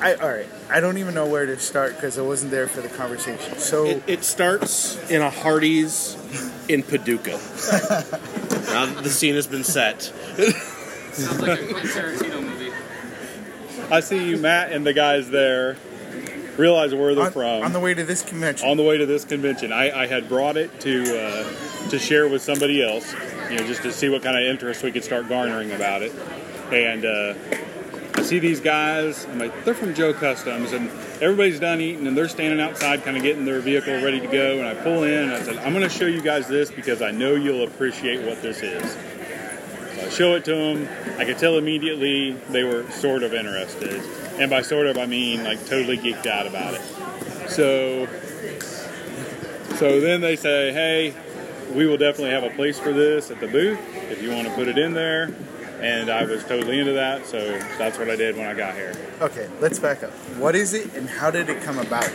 [0.00, 0.46] I all right.
[0.70, 3.58] I don't even know where to start because I wasn't there for the conversation.
[3.58, 6.16] So It, it starts in a Hardee's
[6.68, 7.30] in Paducah.
[8.70, 10.02] now the scene has been set.
[10.02, 12.72] Sounds like a quick Tarantino movie.
[13.90, 15.76] I see you, Matt, and the guys there
[16.60, 17.62] realize where they're On- from.
[17.62, 18.68] on the way to this convention.
[18.68, 22.28] On the way to this convention, I, I had brought it to uh, to share
[22.28, 23.12] with somebody else,
[23.50, 26.12] you know, just to see what kind of interest we could start garnering about it.
[26.72, 27.34] And uh,
[28.14, 29.24] I see these guys.
[29.26, 30.88] I'm like, they're from Joe Customs, and
[31.22, 34.58] everybody's done eating, and they're standing outside, kind of getting their vehicle ready to go.
[34.58, 37.00] And I pull in, and I said, I'm going to show you guys this because
[37.02, 38.92] I know you'll appreciate what this is.
[38.92, 40.88] So I show it to them.
[41.18, 44.00] I could tell immediately they were sort of interested.
[44.40, 46.80] And by sort of, I mean like totally geeked out about it.
[47.50, 48.08] So,
[49.76, 51.14] so then they say, hey,
[51.74, 53.78] we will definitely have a place for this at the booth
[54.10, 55.34] if you want to put it in there.
[55.80, 58.94] And I was totally into that, so that's what I did when I got here.
[59.20, 60.10] okay, let's back up.
[60.36, 62.10] What is it, and how did it come about?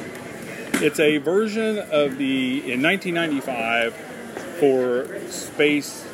[0.75, 3.93] It's a version of the in 1995
[4.59, 6.07] for Space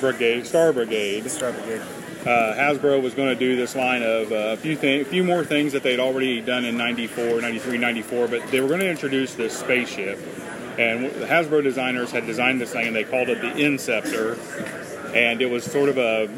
[0.00, 1.30] Brigade, Star Brigade.
[1.30, 1.82] Star Brigade.
[2.24, 5.44] Uh, Hasbro was going to do this line of uh, a few a few more
[5.44, 9.34] things that they'd already done in 94, 93, 94, but they were going to introduce
[9.34, 10.18] this spaceship.
[10.78, 14.38] And the Hasbro designers had designed this thing, and they called it the Inceptor.
[15.14, 16.28] And it was sort of a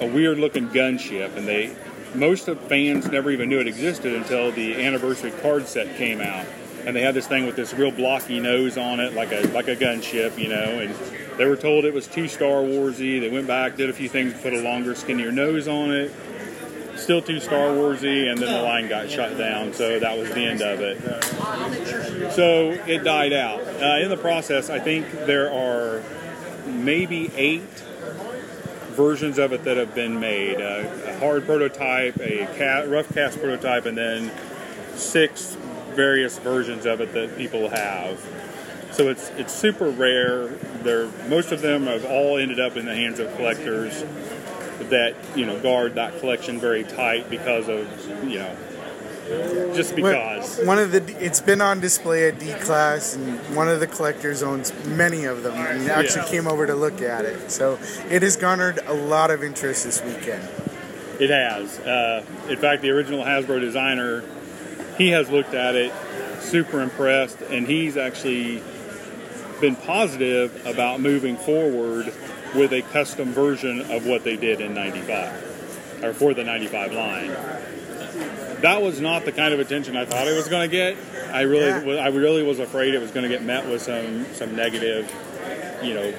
[0.00, 1.74] a weird looking gunship, and they
[2.14, 6.46] most of fans never even knew it existed until the anniversary card set came out.
[6.86, 9.68] And they had this thing with this real blocky nose on it, like a like
[9.68, 10.80] a gunship, you know.
[10.80, 10.94] And
[11.38, 13.20] they were told it was too Star Warsy.
[13.20, 16.12] They went back, did a few things, put a longer, skinnier nose on it.
[16.96, 20.44] Still too Star Warsy, and then the line got shut down, so that was the
[20.44, 22.32] end of it.
[22.32, 23.60] So it died out.
[23.60, 26.02] Uh, in the process, I think there are
[26.66, 27.62] maybe eight
[28.90, 33.38] versions of it that have been made uh, a hard prototype, a ca- rough cast
[33.38, 34.32] prototype, and then
[34.96, 35.56] six
[35.94, 38.20] various versions of it that people have.
[38.98, 40.48] So it's it's super rare.
[40.82, 44.04] They're, most of them have all ended up in the hands of collectors
[44.90, 47.86] that you know guard that collection very tight because of
[48.28, 48.56] you know
[49.72, 50.58] just because.
[50.64, 54.42] One of the it's been on display at D class, and one of the collectors
[54.42, 56.30] owns many of them, and actually Yeah.
[56.30, 57.52] came over to look at it.
[57.52, 57.78] So
[58.10, 60.42] it has garnered a lot of interest this weekend.
[61.20, 61.78] It has.
[61.78, 64.24] Uh, in fact, the original Hasbro designer,
[64.96, 65.92] he has looked at it,
[66.40, 68.60] super impressed, and he's actually
[69.60, 72.12] been positive about moving forward
[72.54, 77.30] with a custom version of what they did in 95, or for the 95 line.
[78.62, 80.96] That was not the kind of attention I thought it was going to get.
[81.32, 81.84] I really, Yeah.
[81.84, 85.12] was, I really was afraid it was going to get met with some, some negative,
[85.82, 86.12] you know,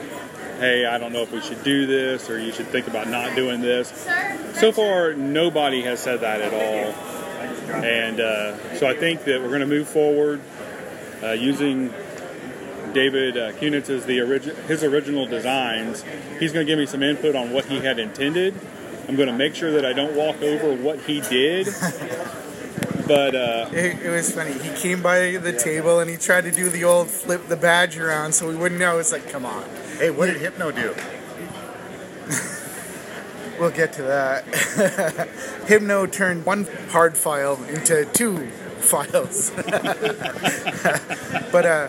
[0.60, 3.36] hey, I don't know if we should do this, or you should think about not
[3.36, 3.90] doing this.
[4.56, 6.94] So far, nobody has said that at all.
[7.84, 10.42] And uh, so I think that we're going to move forward
[11.24, 11.94] uh, using
[12.94, 16.04] David uh, Kunitz's the origi- his original designs.
[16.40, 18.54] He's going to give me some input on what he had intended.
[19.08, 21.68] I'm going to make sure that I don't walk over what he did.
[23.08, 24.54] But uh, It, it was funny.
[24.54, 27.98] He came by the table and he tried to do the old flip the badge
[27.98, 29.00] around so we wouldn't know.
[29.00, 29.64] It's like, come on.
[29.98, 30.94] Hey, what did Hypno do?
[33.60, 34.46] We'll get to that.
[35.68, 39.52] Hypno turned one hard file into two files.
[41.52, 41.88] but uh,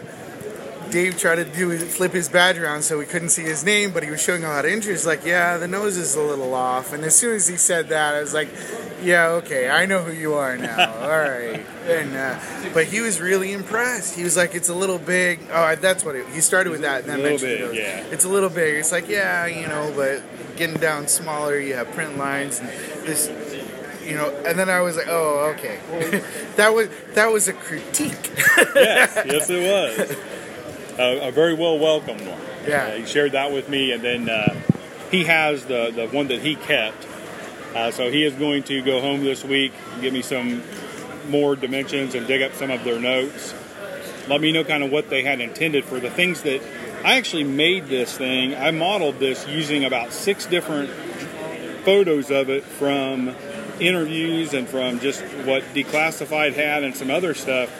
[0.90, 4.02] Dave tried to do flip his badge around so we couldn't see his name, but
[4.02, 5.06] he was showing a lot of interest.
[5.06, 6.92] Like, yeah, the nose is a little off.
[6.92, 8.48] And as soon as he said that, I was like,
[9.02, 10.92] yeah, okay, I know who you are now.
[11.00, 11.64] All right.
[11.86, 12.38] And uh,
[12.74, 14.14] but he was really impressed.
[14.16, 15.40] He was like, it's a little big.
[15.52, 17.02] Oh, that's what it, he started with that.
[17.02, 18.04] And then A little mentioned big, yeah.
[18.12, 18.76] It's a little big.
[18.76, 20.22] It's like, yeah, you know, but
[20.56, 22.68] getting down smaller, you have print lines and
[23.06, 23.30] this.
[24.04, 25.78] You know, and then I was like, "Oh, okay."
[26.56, 28.32] that was that was a critique.
[28.74, 30.16] yes, yes, it was
[31.00, 32.40] a, a very well welcomed one.
[32.66, 32.84] Yeah.
[32.84, 34.54] Uh, he shared that with me, and then uh,
[35.10, 37.06] he has the the one that he kept.
[37.74, 40.62] Uh, so he is going to go home this week, and give me some
[41.28, 43.54] more dimensions, and dig up some of their notes.
[44.28, 46.62] Let me know kind of what they had intended for the things that
[47.02, 48.54] I actually made this thing.
[48.54, 50.90] I modeled this using about six different
[51.84, 53.34] photos of it from
[53.80, 57.70] interviews and from just what Declassified had and some other stuff.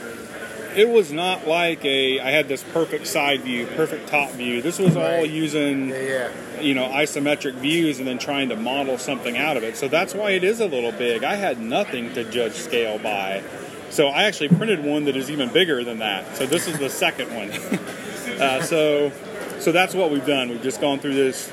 [0.77, 4.63] It was not like a I had this perfect side view, perfect top view.
[4.63, 6.31] This was all using yeah.
[6.61, 9.77] you know isometric views and then trying to model something out of it.
[9.77, 11.25] So that's why it is a little big.
[11.25, 13.43] I had nothing to judge scale by.
[13.91, 16.37] So I actually printed one that is even bigger than that.
[16.37, 17.51] So this is the second one.
[18.41, 19.13] uh, so
[19.59, 20.49] so that's what we've done.
[20.49, 21.51] We've just gone through this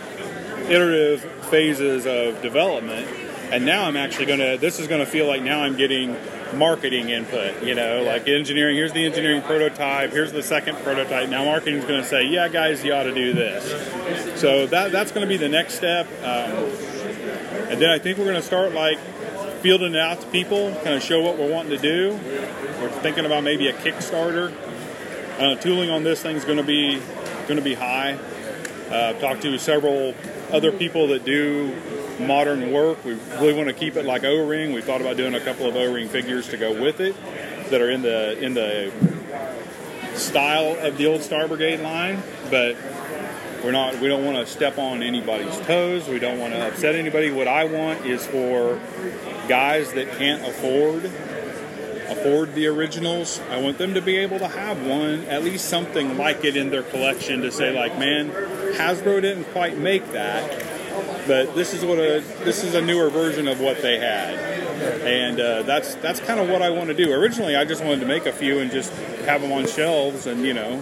[0.69, 3.07] iterative phases of development
[3.51, 6.15] and now i'm actually going to this is going to feel like now i'm getting
[6.53, 11.29] marketing input you know like engineering here's the engineering prototype here's the second prototype.
[11.29, 14.39] Now marketing's going to say yeah guys you ought to do this.
[14.39, 16.51] So that that's going to be the next step um,
[17.69, 18.97] and then i think we're going to start like
[19.57, 22.11] fielding it out to people kind of show what we're wanting to do.
[22.79, 24.53] We're thinking about maybe a kickstarter.
[25.39, 27.01] Uh, tooling on this thing's going to be
[27.47, 28.17] going to be high.
[28.89, 30.13] Uh, I've talked to several
[30.51, 31.75] other people that do
[32.19, 33.03] modern work.
[33.03, 34.73] We really want to keep it like O-ring.
[34.73, 37.15] We thought about doing a couple of O-ring figures to go with it
[37.69, 38.91] that are in the in the
[40.15, 42.75] style of the old Star Brigade line, but
[43.63, 43.99] we're not.
[43.99, 46.07] We don't want to step on anybody's toes.
[46.07, 47.31] We don't want to upset anybody.
[47.31, 48.79] What I want is for
[49.47, 51.11] guys that can't afford
[52.09, 53.39] afford the originals.
[53.49, 56.69] I want them to be able to have one, at least something like it in
[56.69, 58.29] their collection to say like, man,
[58.75, 60.65] Hasbro didn't quite make that,
[61.27, 64.35] but this is what a this is a newer version of what they had,
[65.03, 67.11] and uh, that's that's kind of what I want to do.
[67.13, 68.91] Originally, I just wanted to make a few and just
[69.25, 70.81] have them on shelves, and you know.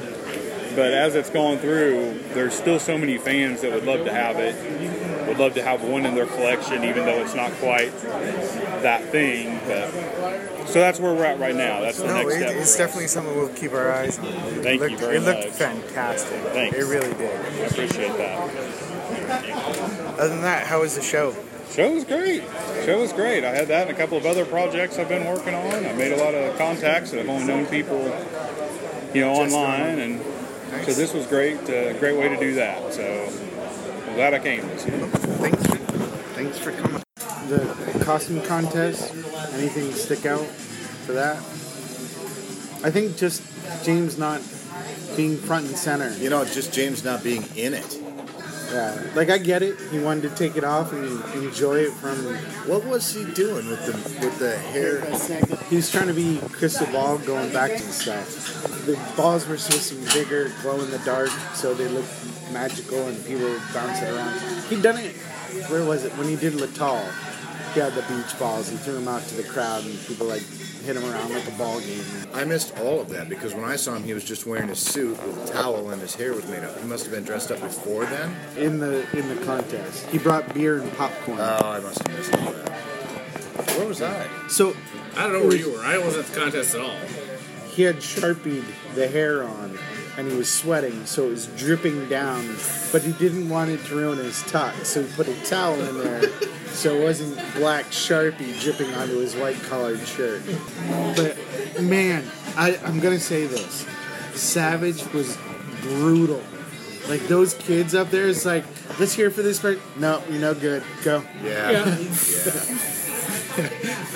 [0.76, 4.38] But as it's gone through, there's still so many fans that would love to have
[4.39, 4.55] it,
[5.28, 7.91] would love to have one in their collection, even though it's not quite
[8.82, 9.59] that thing.
[9.67, 11.82] But so that's where we're at right now.
[11.82, 12.49] That's the No, next it, step.
[12.49, 12.78] it's for us.
[12.78, 14.26] definitely something we'll keep our eyes on.
[14.26, 14.32] It
[14.63, 15.53] Thank you looked, very It looked much.
[15.53, 16.39] fantastic.
[16.53, 16.78] Thanks.
[16.78, 17.32] It really did.
[17.39, 18.39] I appreciate that.
[20.19, 21.36] Other than that, how was the show?
[21.71, 22.43] Show was great.
[22.86, 23.43] Show was great.
[23.43, 25.86] I had that and a couple of other projects I've been working on.
[25.86, 27.99] I made a lot of contacts that I've only known people,
[29.13, 30.21] you know, Just online, and
[30.86, 31.57] so this was great.
[31.69, 32.93] Uh, great way to do that.
[32.93, 33.03] So
[34.16, 34.61] glad I came.
[34.61, 35.76] Thanks for,
[36.36, 37.03] thanks for coming.
[37.49, 39.13] The costume contest,
[39.53, 40.45] anything stick out
[41.05, 41.36] for that?
[42.86, 43.43] I think just
[43.84, 44.41] James not
[45.18, 46.16] being front and center.
[46.18, 48.01] You know, just James not being in it.
[48.72, 49.80] Yeah, like I get it.
[49.91, 52.18] He wanted to take it off and enjoy it from.
[52.68, 53.93] What was he doing with the
[54.26, 55.01] with the hair?
[55.70, 58.28] He was trying to be crystal ball, going back to stuff.
[58.86, 62.09] The balls were supposed to be bigger, glow in the dark, so they looked
[62.51, 64.39] magical, and people bounce it around.
[64.70, 65.16] He'd done it.
[65.70, 67.01] Where was it when he did Latal?
[67.74, 68.70] He had the beach balls.
[68.70, 70.43] He threw them out to the crowd, and people like
[70.86, 72.03] hit him around like a ball game.
[72.33, 74.79] I missed all of that because when I saw him, he was just wearing his
[74.79, 76.79] suit with a towel and his hair was made up.
[76.79, 78.36] He must have been dressed up before then.
[78.57, 81.39] In the in the contest, he brought beer and popcorn.
[81.39, 82.69] Oh, I must have missed all that.
[83.77, 84.27] Where was I?
[84.47, 84.75] So
[85.17, 85.79] I don't know where you were.
[85.79, 86.95] I wasn't at the contest at all.
[87.71, 88.63] he had sharpied
[88.93, 89.77] the hair on
[90.18, 92.55] and he was sweating so it was dripping down.
[92.91, 95.97] But he didn't want it to ruin his tuck so he put a towel in
[95.99, 96.30] there
[96.70, 100.41] so it wasn't black sharpie dripping onto his white collared shirt.
[101.16, 101.38] But
[101.82, 102.24] man
[102.55, 103.86] I, i'm gonna say this.
[104.34, 105.38] Savage was
[105.82, 106.41] brutal.
[107.09, 108.63] Like those kids up there it's like
[108.99, 109.80] let's hear for this part.
[109.97, 110.84] No you're no good.
[111.03, 111.24] Go.
[111.43, 111.72] Yeah.
[111.72, 111.82] Yeah.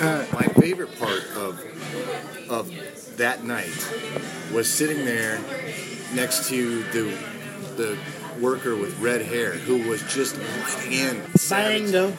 [0.02, 1.60] Uh, My favorite part of
[2.50, 3.72] of that night
[4.52, 5.38] was sitting there
[6.14, 7.12] next to the
[7.76, 7.96] the
[8.40, 12.12] worker with red hair who was just lighting in Bango.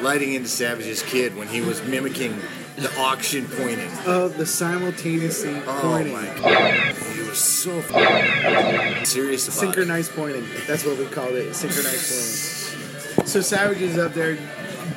[0.00, 2.38] lighting into Savage's kid when he was mimicking
[2.76, 3.88] the auction pointing.
[4.06, 6.12] Oh, the simultaneously Oh pointing.
[6.12, 9.60] my god, he was so f- serious about it.
[9.60, 10.44] Synchronized pointing.
[10.66, 11.54] That's what we called it.
[11.54, 12.66] Synchronized
[13.14, 13.26] pointing.
[13.26, 14.36] So Savage is up there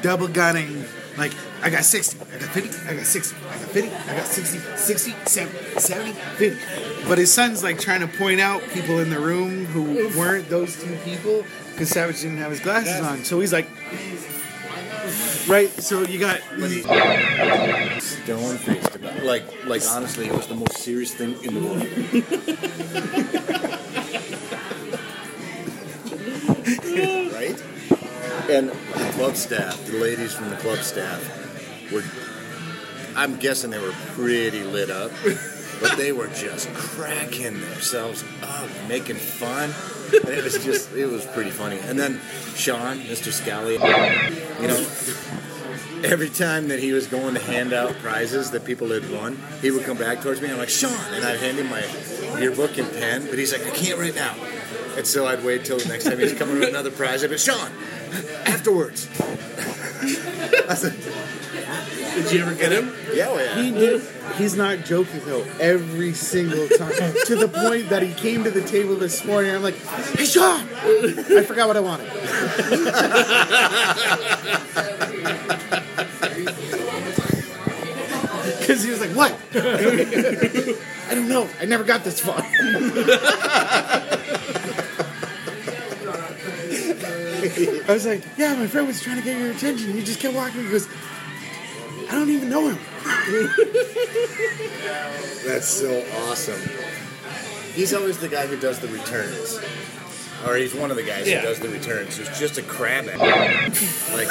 [0.02, 0.86] double gunning.
[1.18, 4.26] Like, I got 60, I got 50, I got 60, I got 50, I got
[4.26, 7.08] 60, 60, 70, 70, 50.
[7.08, 10.82] But his son's like trying to point out people in the room who weren't those
[10.82, 13.24] two people because Savage didn't have his glasses on.
[13.24, 13.68] So he's like,
[15.48, 15.70] right?
[15.70, 16.42] So you got.
[18.02, 19.24] Stone faced about it.
[19.24, 21.78] Like, like honestly, it was the most serious thing in the world.
[27.34, 27.64] right?
[28.50, 31.47] And the club staff, the ladies from the club staff,
[31.92, 32.04] were.
[33.16, 35.12] I'm guessing they were pretty lit up,
[35.82, 39.72] but they were just cracking themselves up, making fun.
[40.14, 41.80] And it was just, it was pretty funny.
[41.80, 42.22] And then
[42.56, 43.32] Sean, Mr.
[43.32, 44.86] Scally, you know,
[46.04, 49.72] every time that he was going to hand out prizes that people had won, he
[49.72, 50.48] would come back towards me.
[50.48, 51.84] And I'm like, Sean, and I'd hand him my
[52.40, 54.36] yearbook and pen, but he's like, I can't right now.
[54.96, 57.24] And so I'd wait till the next time he's coming with another prize.
[57.24, 57.72] I'd be, Sean,
[58.46, 59.08] afterwards.
[60.70, 60.94] I said,
[62.18, 62.92] Did you ever get him?
[63.14, 63.62] Yeah, well, yeah.
[63.62, 64.02] He did.
[64.38, 65.46] He's not joking though.
[65.60, 69.54] Every single time, to the point that he came to the table this morning.
[69.54, 72.10] I'm like, "Hey, Sean!" I forgot what I wanted.
[78.60, 81.48] Because he was like, "What?" I don't know.
[81.62, 82.36] I never got this far.
[87.88, 89.94] I was like, "Yeah, my friend was trying to get your attention.
[89.94, 90.88] He just kept walking." He goes,
[92.10, 92.78] "I don't even know him."
[95.46, 96.62] That's so awesome.
[97.74, 99.60] He's always the guy who does the returns.
[100.46, 101.40] Or he's one of the guys Yeah.
[101.42, 102.16] who does the returns.
[102.18, 103.18] He's just a crab at.
[104.14, 104.30] Like,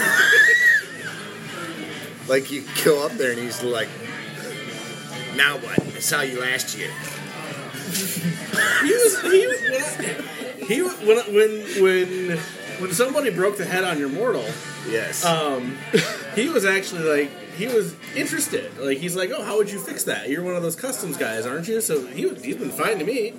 [2.28, 3.88] like you go up there and he's like,
[5.36, 5.78] now what?
[5.80, 6.90] I saw you last year.
[8.82, 9.60] he was he was
[10.68, 12.38] he was- when when when
[12.80, 14.44] when somebody broke the head on your mortal.
[14.88, 15.24] Yes.
[15.24, 15.76] Um,
[16.34, 18.76] he was actually like he was interested.
[18.78, 20.28] Like he's like, oh, how would you fix that?
[20.28, 21.80] You're one of those customs guys, aren't you?
[21.80, 23.34] So he he's been fine to me.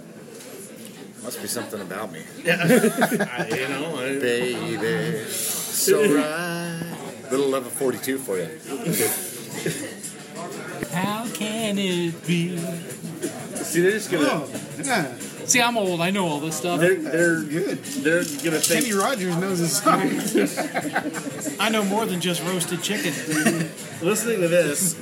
[1.23, 2.23] Must be something about me.
[2.43, 7.31] Yeah, I, you know, I, Baby, so right.
[7.31, 8.47] Little level 42 for you.
[10.91, 12.57] How can it be?
[13.55, 14.27] See, they're just gonna.
[14.29, 14.49] Oh,
[14.81, 15.13] yeah.
[15.47, 16.01] See, I'm old.
[16.01, 16.81] I know all this stuff.
[16.81, 17.77] They're they're good.
[17.77, 18.83] They're gonna think.
[18.83, 20.35] Kenny Rogers knows his songs.
[21.59, 23.13] I know more than just roasted chicken.
[24.01, 24.93] Listening to this,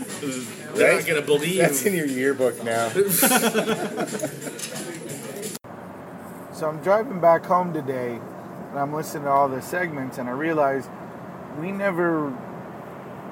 [0.75, 1.57] they're not gonna believe.
[1.57, 2.91] That's in your yearbook now.
[6.53, 8.17] So I'm driving back home today,
[8.69, 10.87] and I'm listening to all the segments, and I realize
[11.59, 12.33] we never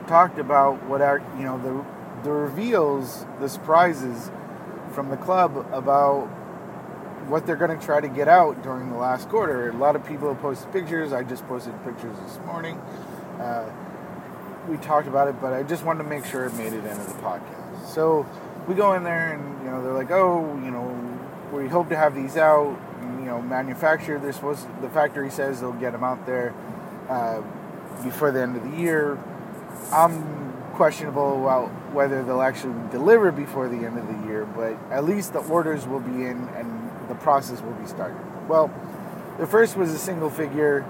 [0.07, 1.86] talked about what our, you know, the
[2.26, 4.30] the reveals, the surprises
[4.91, 6.28] from the club about
[7.28, 9.69] what they're going to try to get out during the last quarter.
[9.69, 11.13] A lot of people have posted pictures.
[11.13, 12.78] I just posted pictures this morning.
[13.39, 13.69] Uh,
[14.67, 17.05] we talked about it, but I just wanted to make sure it made it into
[17.05, 17.86] the podcast.
[17.86, 18.26] So
[18.67, 21.19] we go in there, and you know, they're like, "Oh, you know,
[21.51, 24.19] we hope to have these out." You know, manufactured.
[24.19, 24.67] They're supposed.
[24.82, 26.53] the factory says they'll get them out there
[27.09, 27.41] uh,
[28.03, 29.17] before the end of the year.
[29.91, 35.03] I'm questionable about whether they'll actually deliver before the end of the year, but at
[35.03, 38.17] least the orders will be in and the process will be started.
[38.47, 38.71] Well,
[39.39, 40.85] the first was a single figure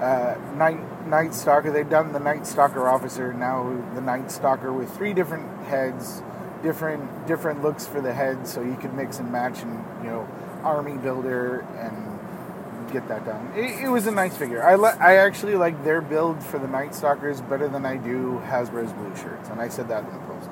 [0.00, 1.70] uh, night night stalker.
[1.70, 6.22] They've done the night stalker officer, now the night stalker with three different heads,
[6.62, 10.28] different different looks for the heads, so you can mix and match and you know
[10.62, 13.52] army builder and get that done.
[13.56, 14.62] It, it was a nice figure.
[14.62, 18.42] I li- I actually like their build for the Night Stalkers better than I do
[18.46, 20.48] Hasbro's blue shirts, and I said that in the post.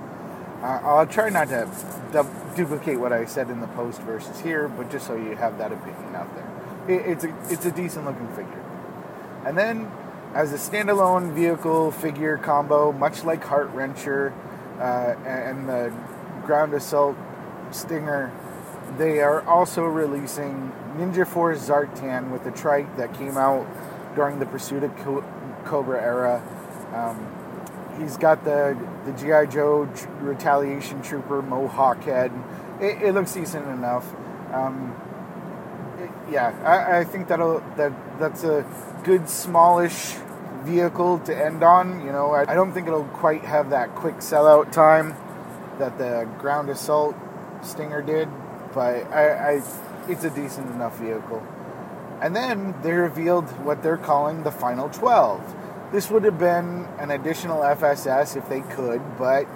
[0.63, 1.69] Uh, I'll try not to
[2.13, 5.59] du- duplicate what I said in the post versus here, but just so you have
[5.59, 6.51] that opinion out there.
[6.89, 8.65] It, it's a it's a decent looking figure.
[9.45, 9.91] And then,
[10.35, 14.33] as a standalone vehicle figure combo, much like Heart Wrencher
[14.79, 15.93] uh, and the
[16.47, 17.17] Ground Assault
[17.71, 18.33] Stinger,
[18.97, 23.67] they are also releasing Ninja Force Zartan with the trike that came out
[24.15, 25.25] during the Pursuit of Co-
[25.65, 26.43] Cobra era.
[26.95, 27.27] Um,
[27.99, 29.89] he's got the the GI Joe
[30.21, 32.33] Retaliation Trooper Mohawk head.
[32.81, 34.07] It, it looks decent enough.
[34.53, 34.95] Um,
[35.99, 38.65] it- yeah, I, I think that'll that that's a
[39.05, 40.15] good smallish
[40.63, 42.05] vehicle to end on.
[42.05, 45.15] You know, I, I don't think it'll quite have that quick sellout time
[45.79, 47.15] that the Ground Assault
[47.63, 48.29] Stinger did,
[48.73, 49.63] but I, I
[50.09, 51.43] it's a decent enough vehicle.
[52.21, 55.55] And then they revealed what they're calling the Final 12.
[55.95, 59.47] This would have been an additional FSS if they could, but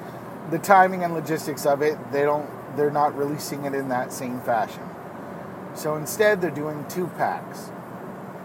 [0.52, 4.40] the timing and logistics of it, they don't they're not releasing it in that same
[4.42, 4.84] fashion.
[5.74, 7.72] So instead, they're doing two packs.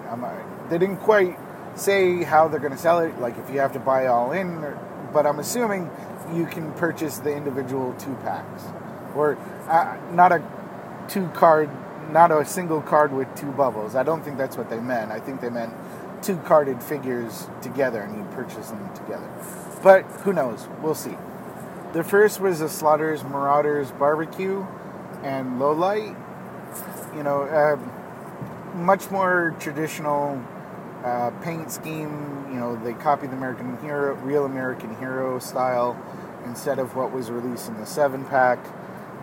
[0.10, 1.38] Uh, they didn't quite
[1.76, 4.64] say how they're going to sell it, like if you have to buy all in,
[4.64, 4.76] or,
[5.14, 5.91] but I'm assuming
[6.34, 8.64] you can purchase the individual two packs,
[9.14, 9.38] or
[9.68, 10.41] uh, not a
[11.08, 11.70] two card,
[12.12, 13.94] not a single card with two bubbles.
[13.94, 15.12] I don't think that's what they meant.
[15.12, 15.76] I think they meant
[16.24, 19.30] two carded figures together, and you purchase them together.
[19.84, 20.68] But who knows?
[20.82, 21.18] We'll see.
[21.94, 24.66] The first was the Slaughter's Marauders Barbecue
[25.22, 26.16] and Lowlight.
[27.16, 27.78] You know, uh,
[28.76, 30.42] much more traditional
[31.04, 32.48] uh, paint scheme.
[32.50, 36.02] You know, they copied the American Hero, real American Hero style
[36.46, 38.60] instead of what was released in the seven pack.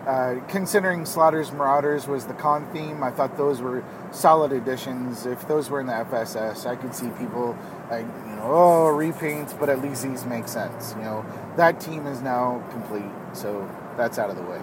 [0.05, 5.27] Uh, considering Slaughter's Marauders was the con theme, I thought those were solid additions.
[5.27, 7.55] If those were in the FSS, I could see people
[7.89, 10.95] like, you know, oh, repaints, but at least these make sense.
[10.97, 11.25] You know,
[11.55, 14.59] that team is now complete, so that's out of the way.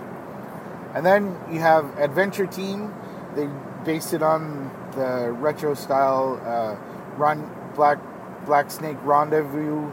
[0.94, 2.92] And then you have Adventure Team.
[3.36, 3.48] They
[3.84, 7.98] based it on the retro style uh, Ron Black
[8.44, 9.92] Black Snake Rendezvous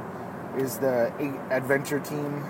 [0.58, 1.12] is the
[1.52, 2.44] Adventure Team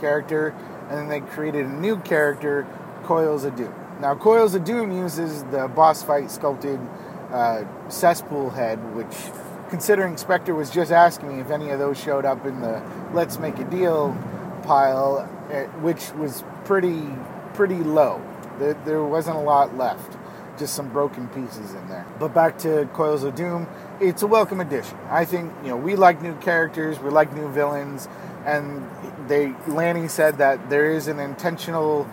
[0.00, 0.54] character,
[0.88, 2.66] and then they created a new character,
[3.04, 3.74] Coils of Doom.
[4.00, 6.80] Now, Coils of Doom uses the boss fight sculpted
[7.30, 9.14] uh, cesspool head, which,
[9.68, 12.82] considering Spectre was just asking me if any of those showed up in the
[13.12, 14.16] Let's Make a Deal
[14.62, 17.08] pile, eh, which was pretty
[17.54, 18.22] pretty low.
[18.58, 20.16] There, there wasn't a lot left,
[20.58, 22.06] just some broken pieces in there.
[22.18, 23.66] But back to Coils of Doom,
[24.00, 24.96] it's a welcome addition.
[25.08, 28.08] I think you know we like new characters, we like new villains,
[28.46, 28.88] and
[29.28, 32.08] they Lanny said that there is an intentional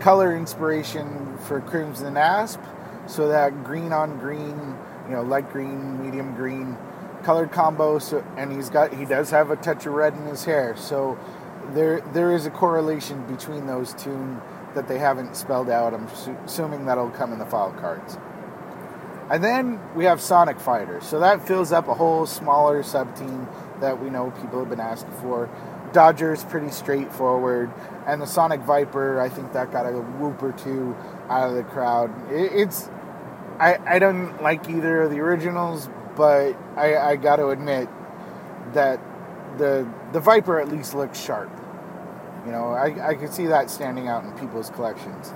[0.00, 2.60] color inspiration for Crimson Asp,
[3.06, 4.76] so that green on green,
[5.08, 6.76] you know, light green, medium green,
[7.22, 7.98] colored combo.
[7.98, 11.18] So and he's got he does have a touch of red in his hair, so
[11.74, 14.40] there there is a correlation between those two
[14.74, 15.94] that they haven't spelled out.
[15.94, 18.16] I'm su- assuming that'll come in the file cards.
[19.30, 23.48] And then we have Sonic Fighter, So that fills up a whole smaller sub team
[23.80, 25.48] that we know people have been asking for.
[25.92, 27.70] Dodger's pretty straightforward.
[28.06, 30.96] And the Sonic Viper, I think that got a whoop or two
[31.28, 32.10] out of the crowd.
[32.32, 32.88] It, it's.
[33.58, 37.88] I, I don't like either of the originals, but I, I got to admit
[38.72, 39.00] that
[39.58, 41.50] the the Viper at least looks sharp.
[42.44, 45.32] You know, I, I could see that standing out in people's collections.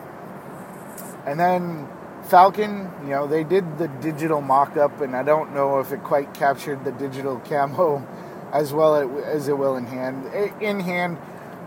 [1.25, 1.89] And then
[2.25, 6.03] Falcon, you know, they did the digital mock up, and I don't know if it
[6.03, 8.05] quite captured the digital camo
[8.61, 10.27] as well as it will in hand.
[10.63, 11.19] In hand,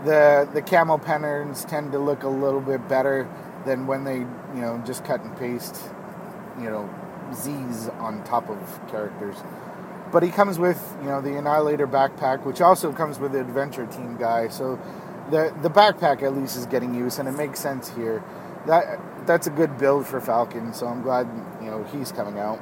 [0.04, 3.28] the, the camo patterns tend to look a little bit better
[3.64, 5.80] than when they, you know, just cut and paste,
[6.58, 6.88] you know,
[7.34, 8.58] Z's on top of
[8.90, 9.36] characters.
[10.10, 13.86] But he comes with, you know, the Annihilator backpack, which also comes with the Adventure
[13.86, 14.48] Team guy.
[14.48, 14.80] So
[15.30, 18.24] the the backpack at least is getting used, and it makes sense here.
[18.66, 21.28] That that's a good build for Falcon, so I'm glad
[21.62, 22.60] you know he's coming out.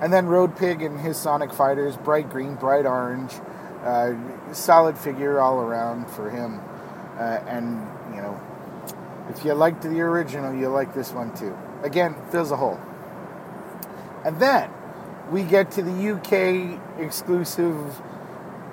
[0.00, 3.32] And then Road Pig and his Sonic Fighters, bright green, bright orange,
[3.82, 4.12] uh,
[4.52, 6.60] solid figure all around for him.
[7.18, 8.38] Uh, and you know,
[9.30, 11.56] if you liked the original, you like this one too.
[11.82, 12.80] Again, fills a hole.
[14.24, 14.70] And then
[15.30, 18.00] we get to the UK exclusive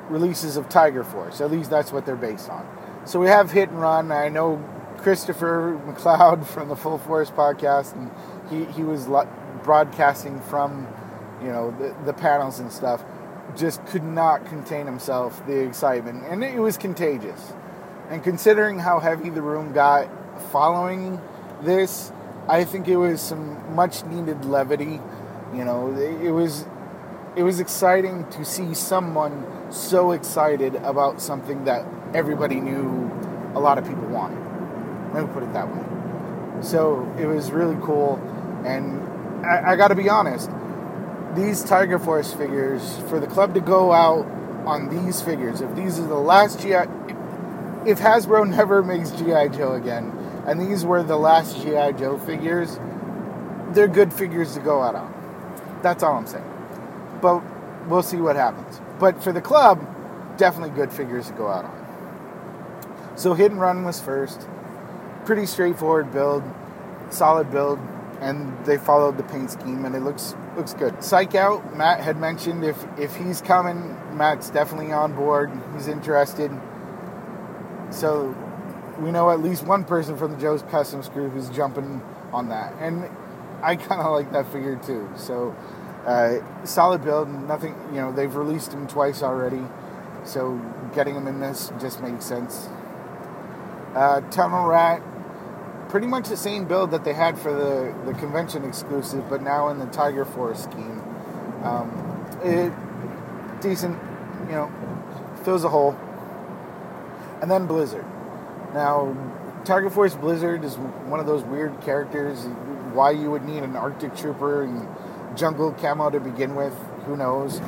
[0.09, 1.41] releases of Tiger Force.
[1.41, 2.67] At least that's what they're based on.
[3.05, 4.11] So we have Hit and Run.
[4.11, 4.63] I know
[4.97, 8.11] Christopher McLeod from the Full Force podcast, and
[8.49, 9.07] he, he was
[9.63, 10.88] broadcasting from,
[11.44, 13.04] you know, the, the panels and stuff.
[13.56, 17.54] Just could not contain himself, the excitement, and it was contagious.
[18.09, 20.08] And considering how heavy the room got
[20.51, 21.22] following
[21.62, 22.12] this,
[22.47, 25.00] I think it was some much needed levity.
[25.54, 26.66] You know, it was
[27.36, 33.12] it was exciting to see someone so excited about something that everybody knew
[33.55, 34.39] a lot of people wanted.
[35.13, 36.62] Let me put it that way.
[36.62, 38.17] So it was really cool,
[38.66, 40.50] and I, I got to be honest.
[41.36, 44.26] These Tiger Force figures, for the club to go out
[44.66, 46.86] on these figures, if these are the last GI,
[47.89, 50.12] if Hasbro never makes GI Joe again,
[50.46, 52.80] and these were the last GI Joe figures,
[53.72, 55.12] they're good figures to go out on.
[55.82, 56.50] That's all I'm saying.
[57.22, 57.39] But
[57.88, 58.80] we'll see what happens.
[59.00, 59.80] But for the club,
[60.38, 63.14] definitely good figures to go out on.
[63.16, 64.47] So Hit and Run was first.
[65.26, 66.43] Pretty straightforward build,
[67.10, 67.80] solid build,
[68.24, 71.04] and they followed the paint scheme, and it looks looks good.
[71.04, 75.51] Psych Out, Matt had mentioned if if he's coming, Matt's definitely on board.
[75.74, 76.51] He's interested.
[77.89, 78.36] So
[79.00, 82.01] we know at least one person from the Joe's Customs crew who's jumping
[82.32, 83.09] on that, and
[83.62, 85.09] I kind of like that figure too.
[85.16, 85.55] So
[86.05, 87.75] uh, solid build, nothing.
[87.89, 89.63] You know they've released him twice already,
[90.24, 90.59] so
[90.95, 92.70] getting him in this just makes sense.
[93.93, 95.04] Uh, Tunnel Rat,
[95.93, 99.70] pretty much the same build that they had for the, the convention exclusive, but now
[99.70, 100.99] in the Tiger Force scheme.
[101.61, 102.74] Um, it
[103.61, 103.95] decent,
[104.47, 104.71] you know,
[105.43, 105.95] fills a hole.
[107.43, 108.05] And then Blizzard.
[108.74, 109.15] Now,
[109.65, 112.43] Tiger Force Blizzard is one of those weird characters.
[112.93, 114.87] Why you would need an Arctic Trooper and
[115.37, 116.74] jungle camo to begin with,
[117.05, 117.59] who knows?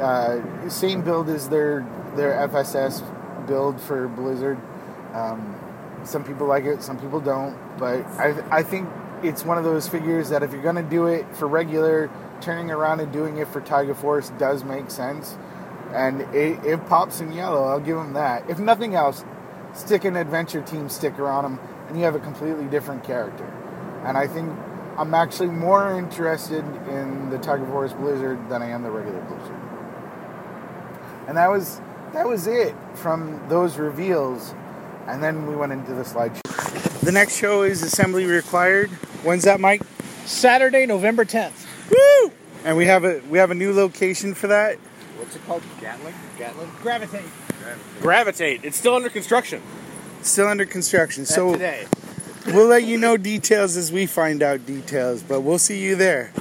[0.00, 1.86] Uh, same build as their
[2.16, 4.58] their FSS build for Blizzard.
[5.14, 5.59] Um,
[6.04, 7.56] some people like it, some people don't.
[7.78, 8.88] But I I think
[9.22, 12.10] it's one of those figures that if you're gonna do it for regular,
[12.40, 15.36] turning around and doing it for Tiger Force does make sense.
[15.92, 17.64] And it, it pops in yellow.
[17.64, 18.48] I'll give him that.
[18.48, 19.24] If nothing else,
[19.74, 23.44] stick an adventure team sticker on him and you have a completely different character.
[24.04, 24.56] And I think
[24.96, 29.56] I'm actually more interested in the Tiger Force Blizzard than I am the regular Blizzard.
[31.26, 31.80] And that was
[32.12, 34.54] that was it from those reveals.
[35.06, 37.00] And then we went into the slideshow.
[37.00, 38.90] The next show is Assembly Required.
[39.24, 39.82] When's that, Mike?
[40.26, 41.66] Saturday, November 10th.
[41.90, 42.32] Woo!
[42.64, 44.76] And we have a we have a new location for that.
[45.16, 45.62] What's it called?
[45.80, 46.14] Gatling?
[46.38, 46.70] Gatling?
[46.82, 47.24] Gravitate.
[48.00, 48.64] Gravitate.
[48.64, 49.62] It's still under construction.
[50.22, 51.24] Still under construction.
[51.26, 51.86] So today.
[52.46, 56.32] we'll let you know details as we find out details, but we'll see you there.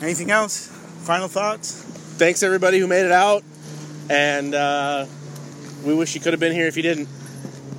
[0.00, 0.68] Anything else?
[1.02, 1.82] Final thoughts?
[2.18, 3.44] Thanks everybody who made it out,
[4.08, 5.06] and uh,
[5.84, 7.08] we wish you could have been here if you didn't.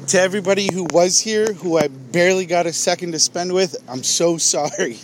[0.07, 4.03] To everybody who was here, who I barely got a second to spend with, I'm
[4.03, 4.97] so sorry.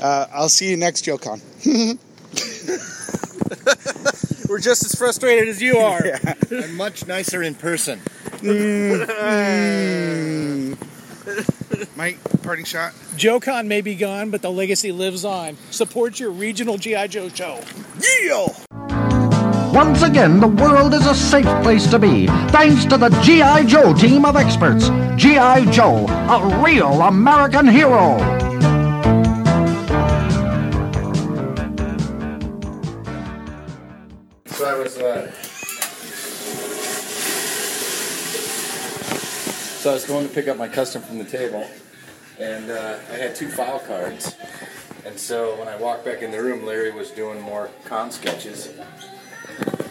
[0.00, 1.40] Uh, I'll see you next JoeCon.
[4.48, 6.00] We're just as frustrated as you are.
[6.50, 8.00] And much nicer in person.
[8.38, 9.06] Mm.
[11.96, 12.92] Mike, parting shot.
[13.16, 15.56] JoeCon may be gone, but the legacy lives on.
[15.70, 17.60] Support your regional GI Joe show.
[18.22, 18.48] Yeah.
[19.72, 23.62] Once again, the world is a safe place to be, thanks to the G.I.
[23.66, 24.88] Joe team of experts.
[25.14, 25.70] G.I.
[25.70, 28.18] Joe, a real American hero.
[34.46, 35.30] So I was, uh,
[39.78, 41.64] so I was going to pick up my custom from the table,
[42.40, 44.34] and uh, I had two file cards.
[45.06, 48.68] And so when I walked back in the room, Larry was doing more con sketches.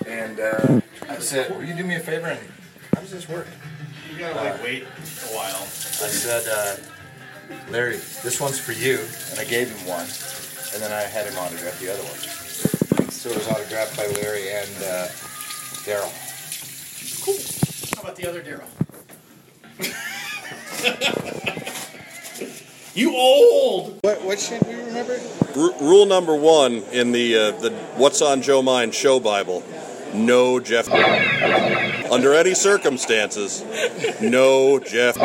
[0.09, 2.39] And uh, I said, "Will you do me a favor and
[2.93, 3.47] how does this work?"
[4.11, 5.61] You gotta like wait a while.
[5.61, 6.75] I said, uh,
[7.71, 8.99] "Larry, this one's for you,"
[9.31, 10.07] and I gave him one,
[10.73, 13.11] and then I had him autograph the other one.
[13.11, 15.07] So it was autographed by Larry and uh,
[15.85, 16.11] Daryl.
[17.23, 17.37] Cool.
[17.95, 18.67] How about the other Daryl?
[22.95, 23.99] You old.
[24.01, 25.19] What what should we remember?
[25.55, 29.63] R- rule number one in the uh, the What's on Joe Mind show Bible:
[30.13, 30.89] No Jeff.
[32.11, 33.63] Under any circumstances,
[34.21, 35.17] no Jeff.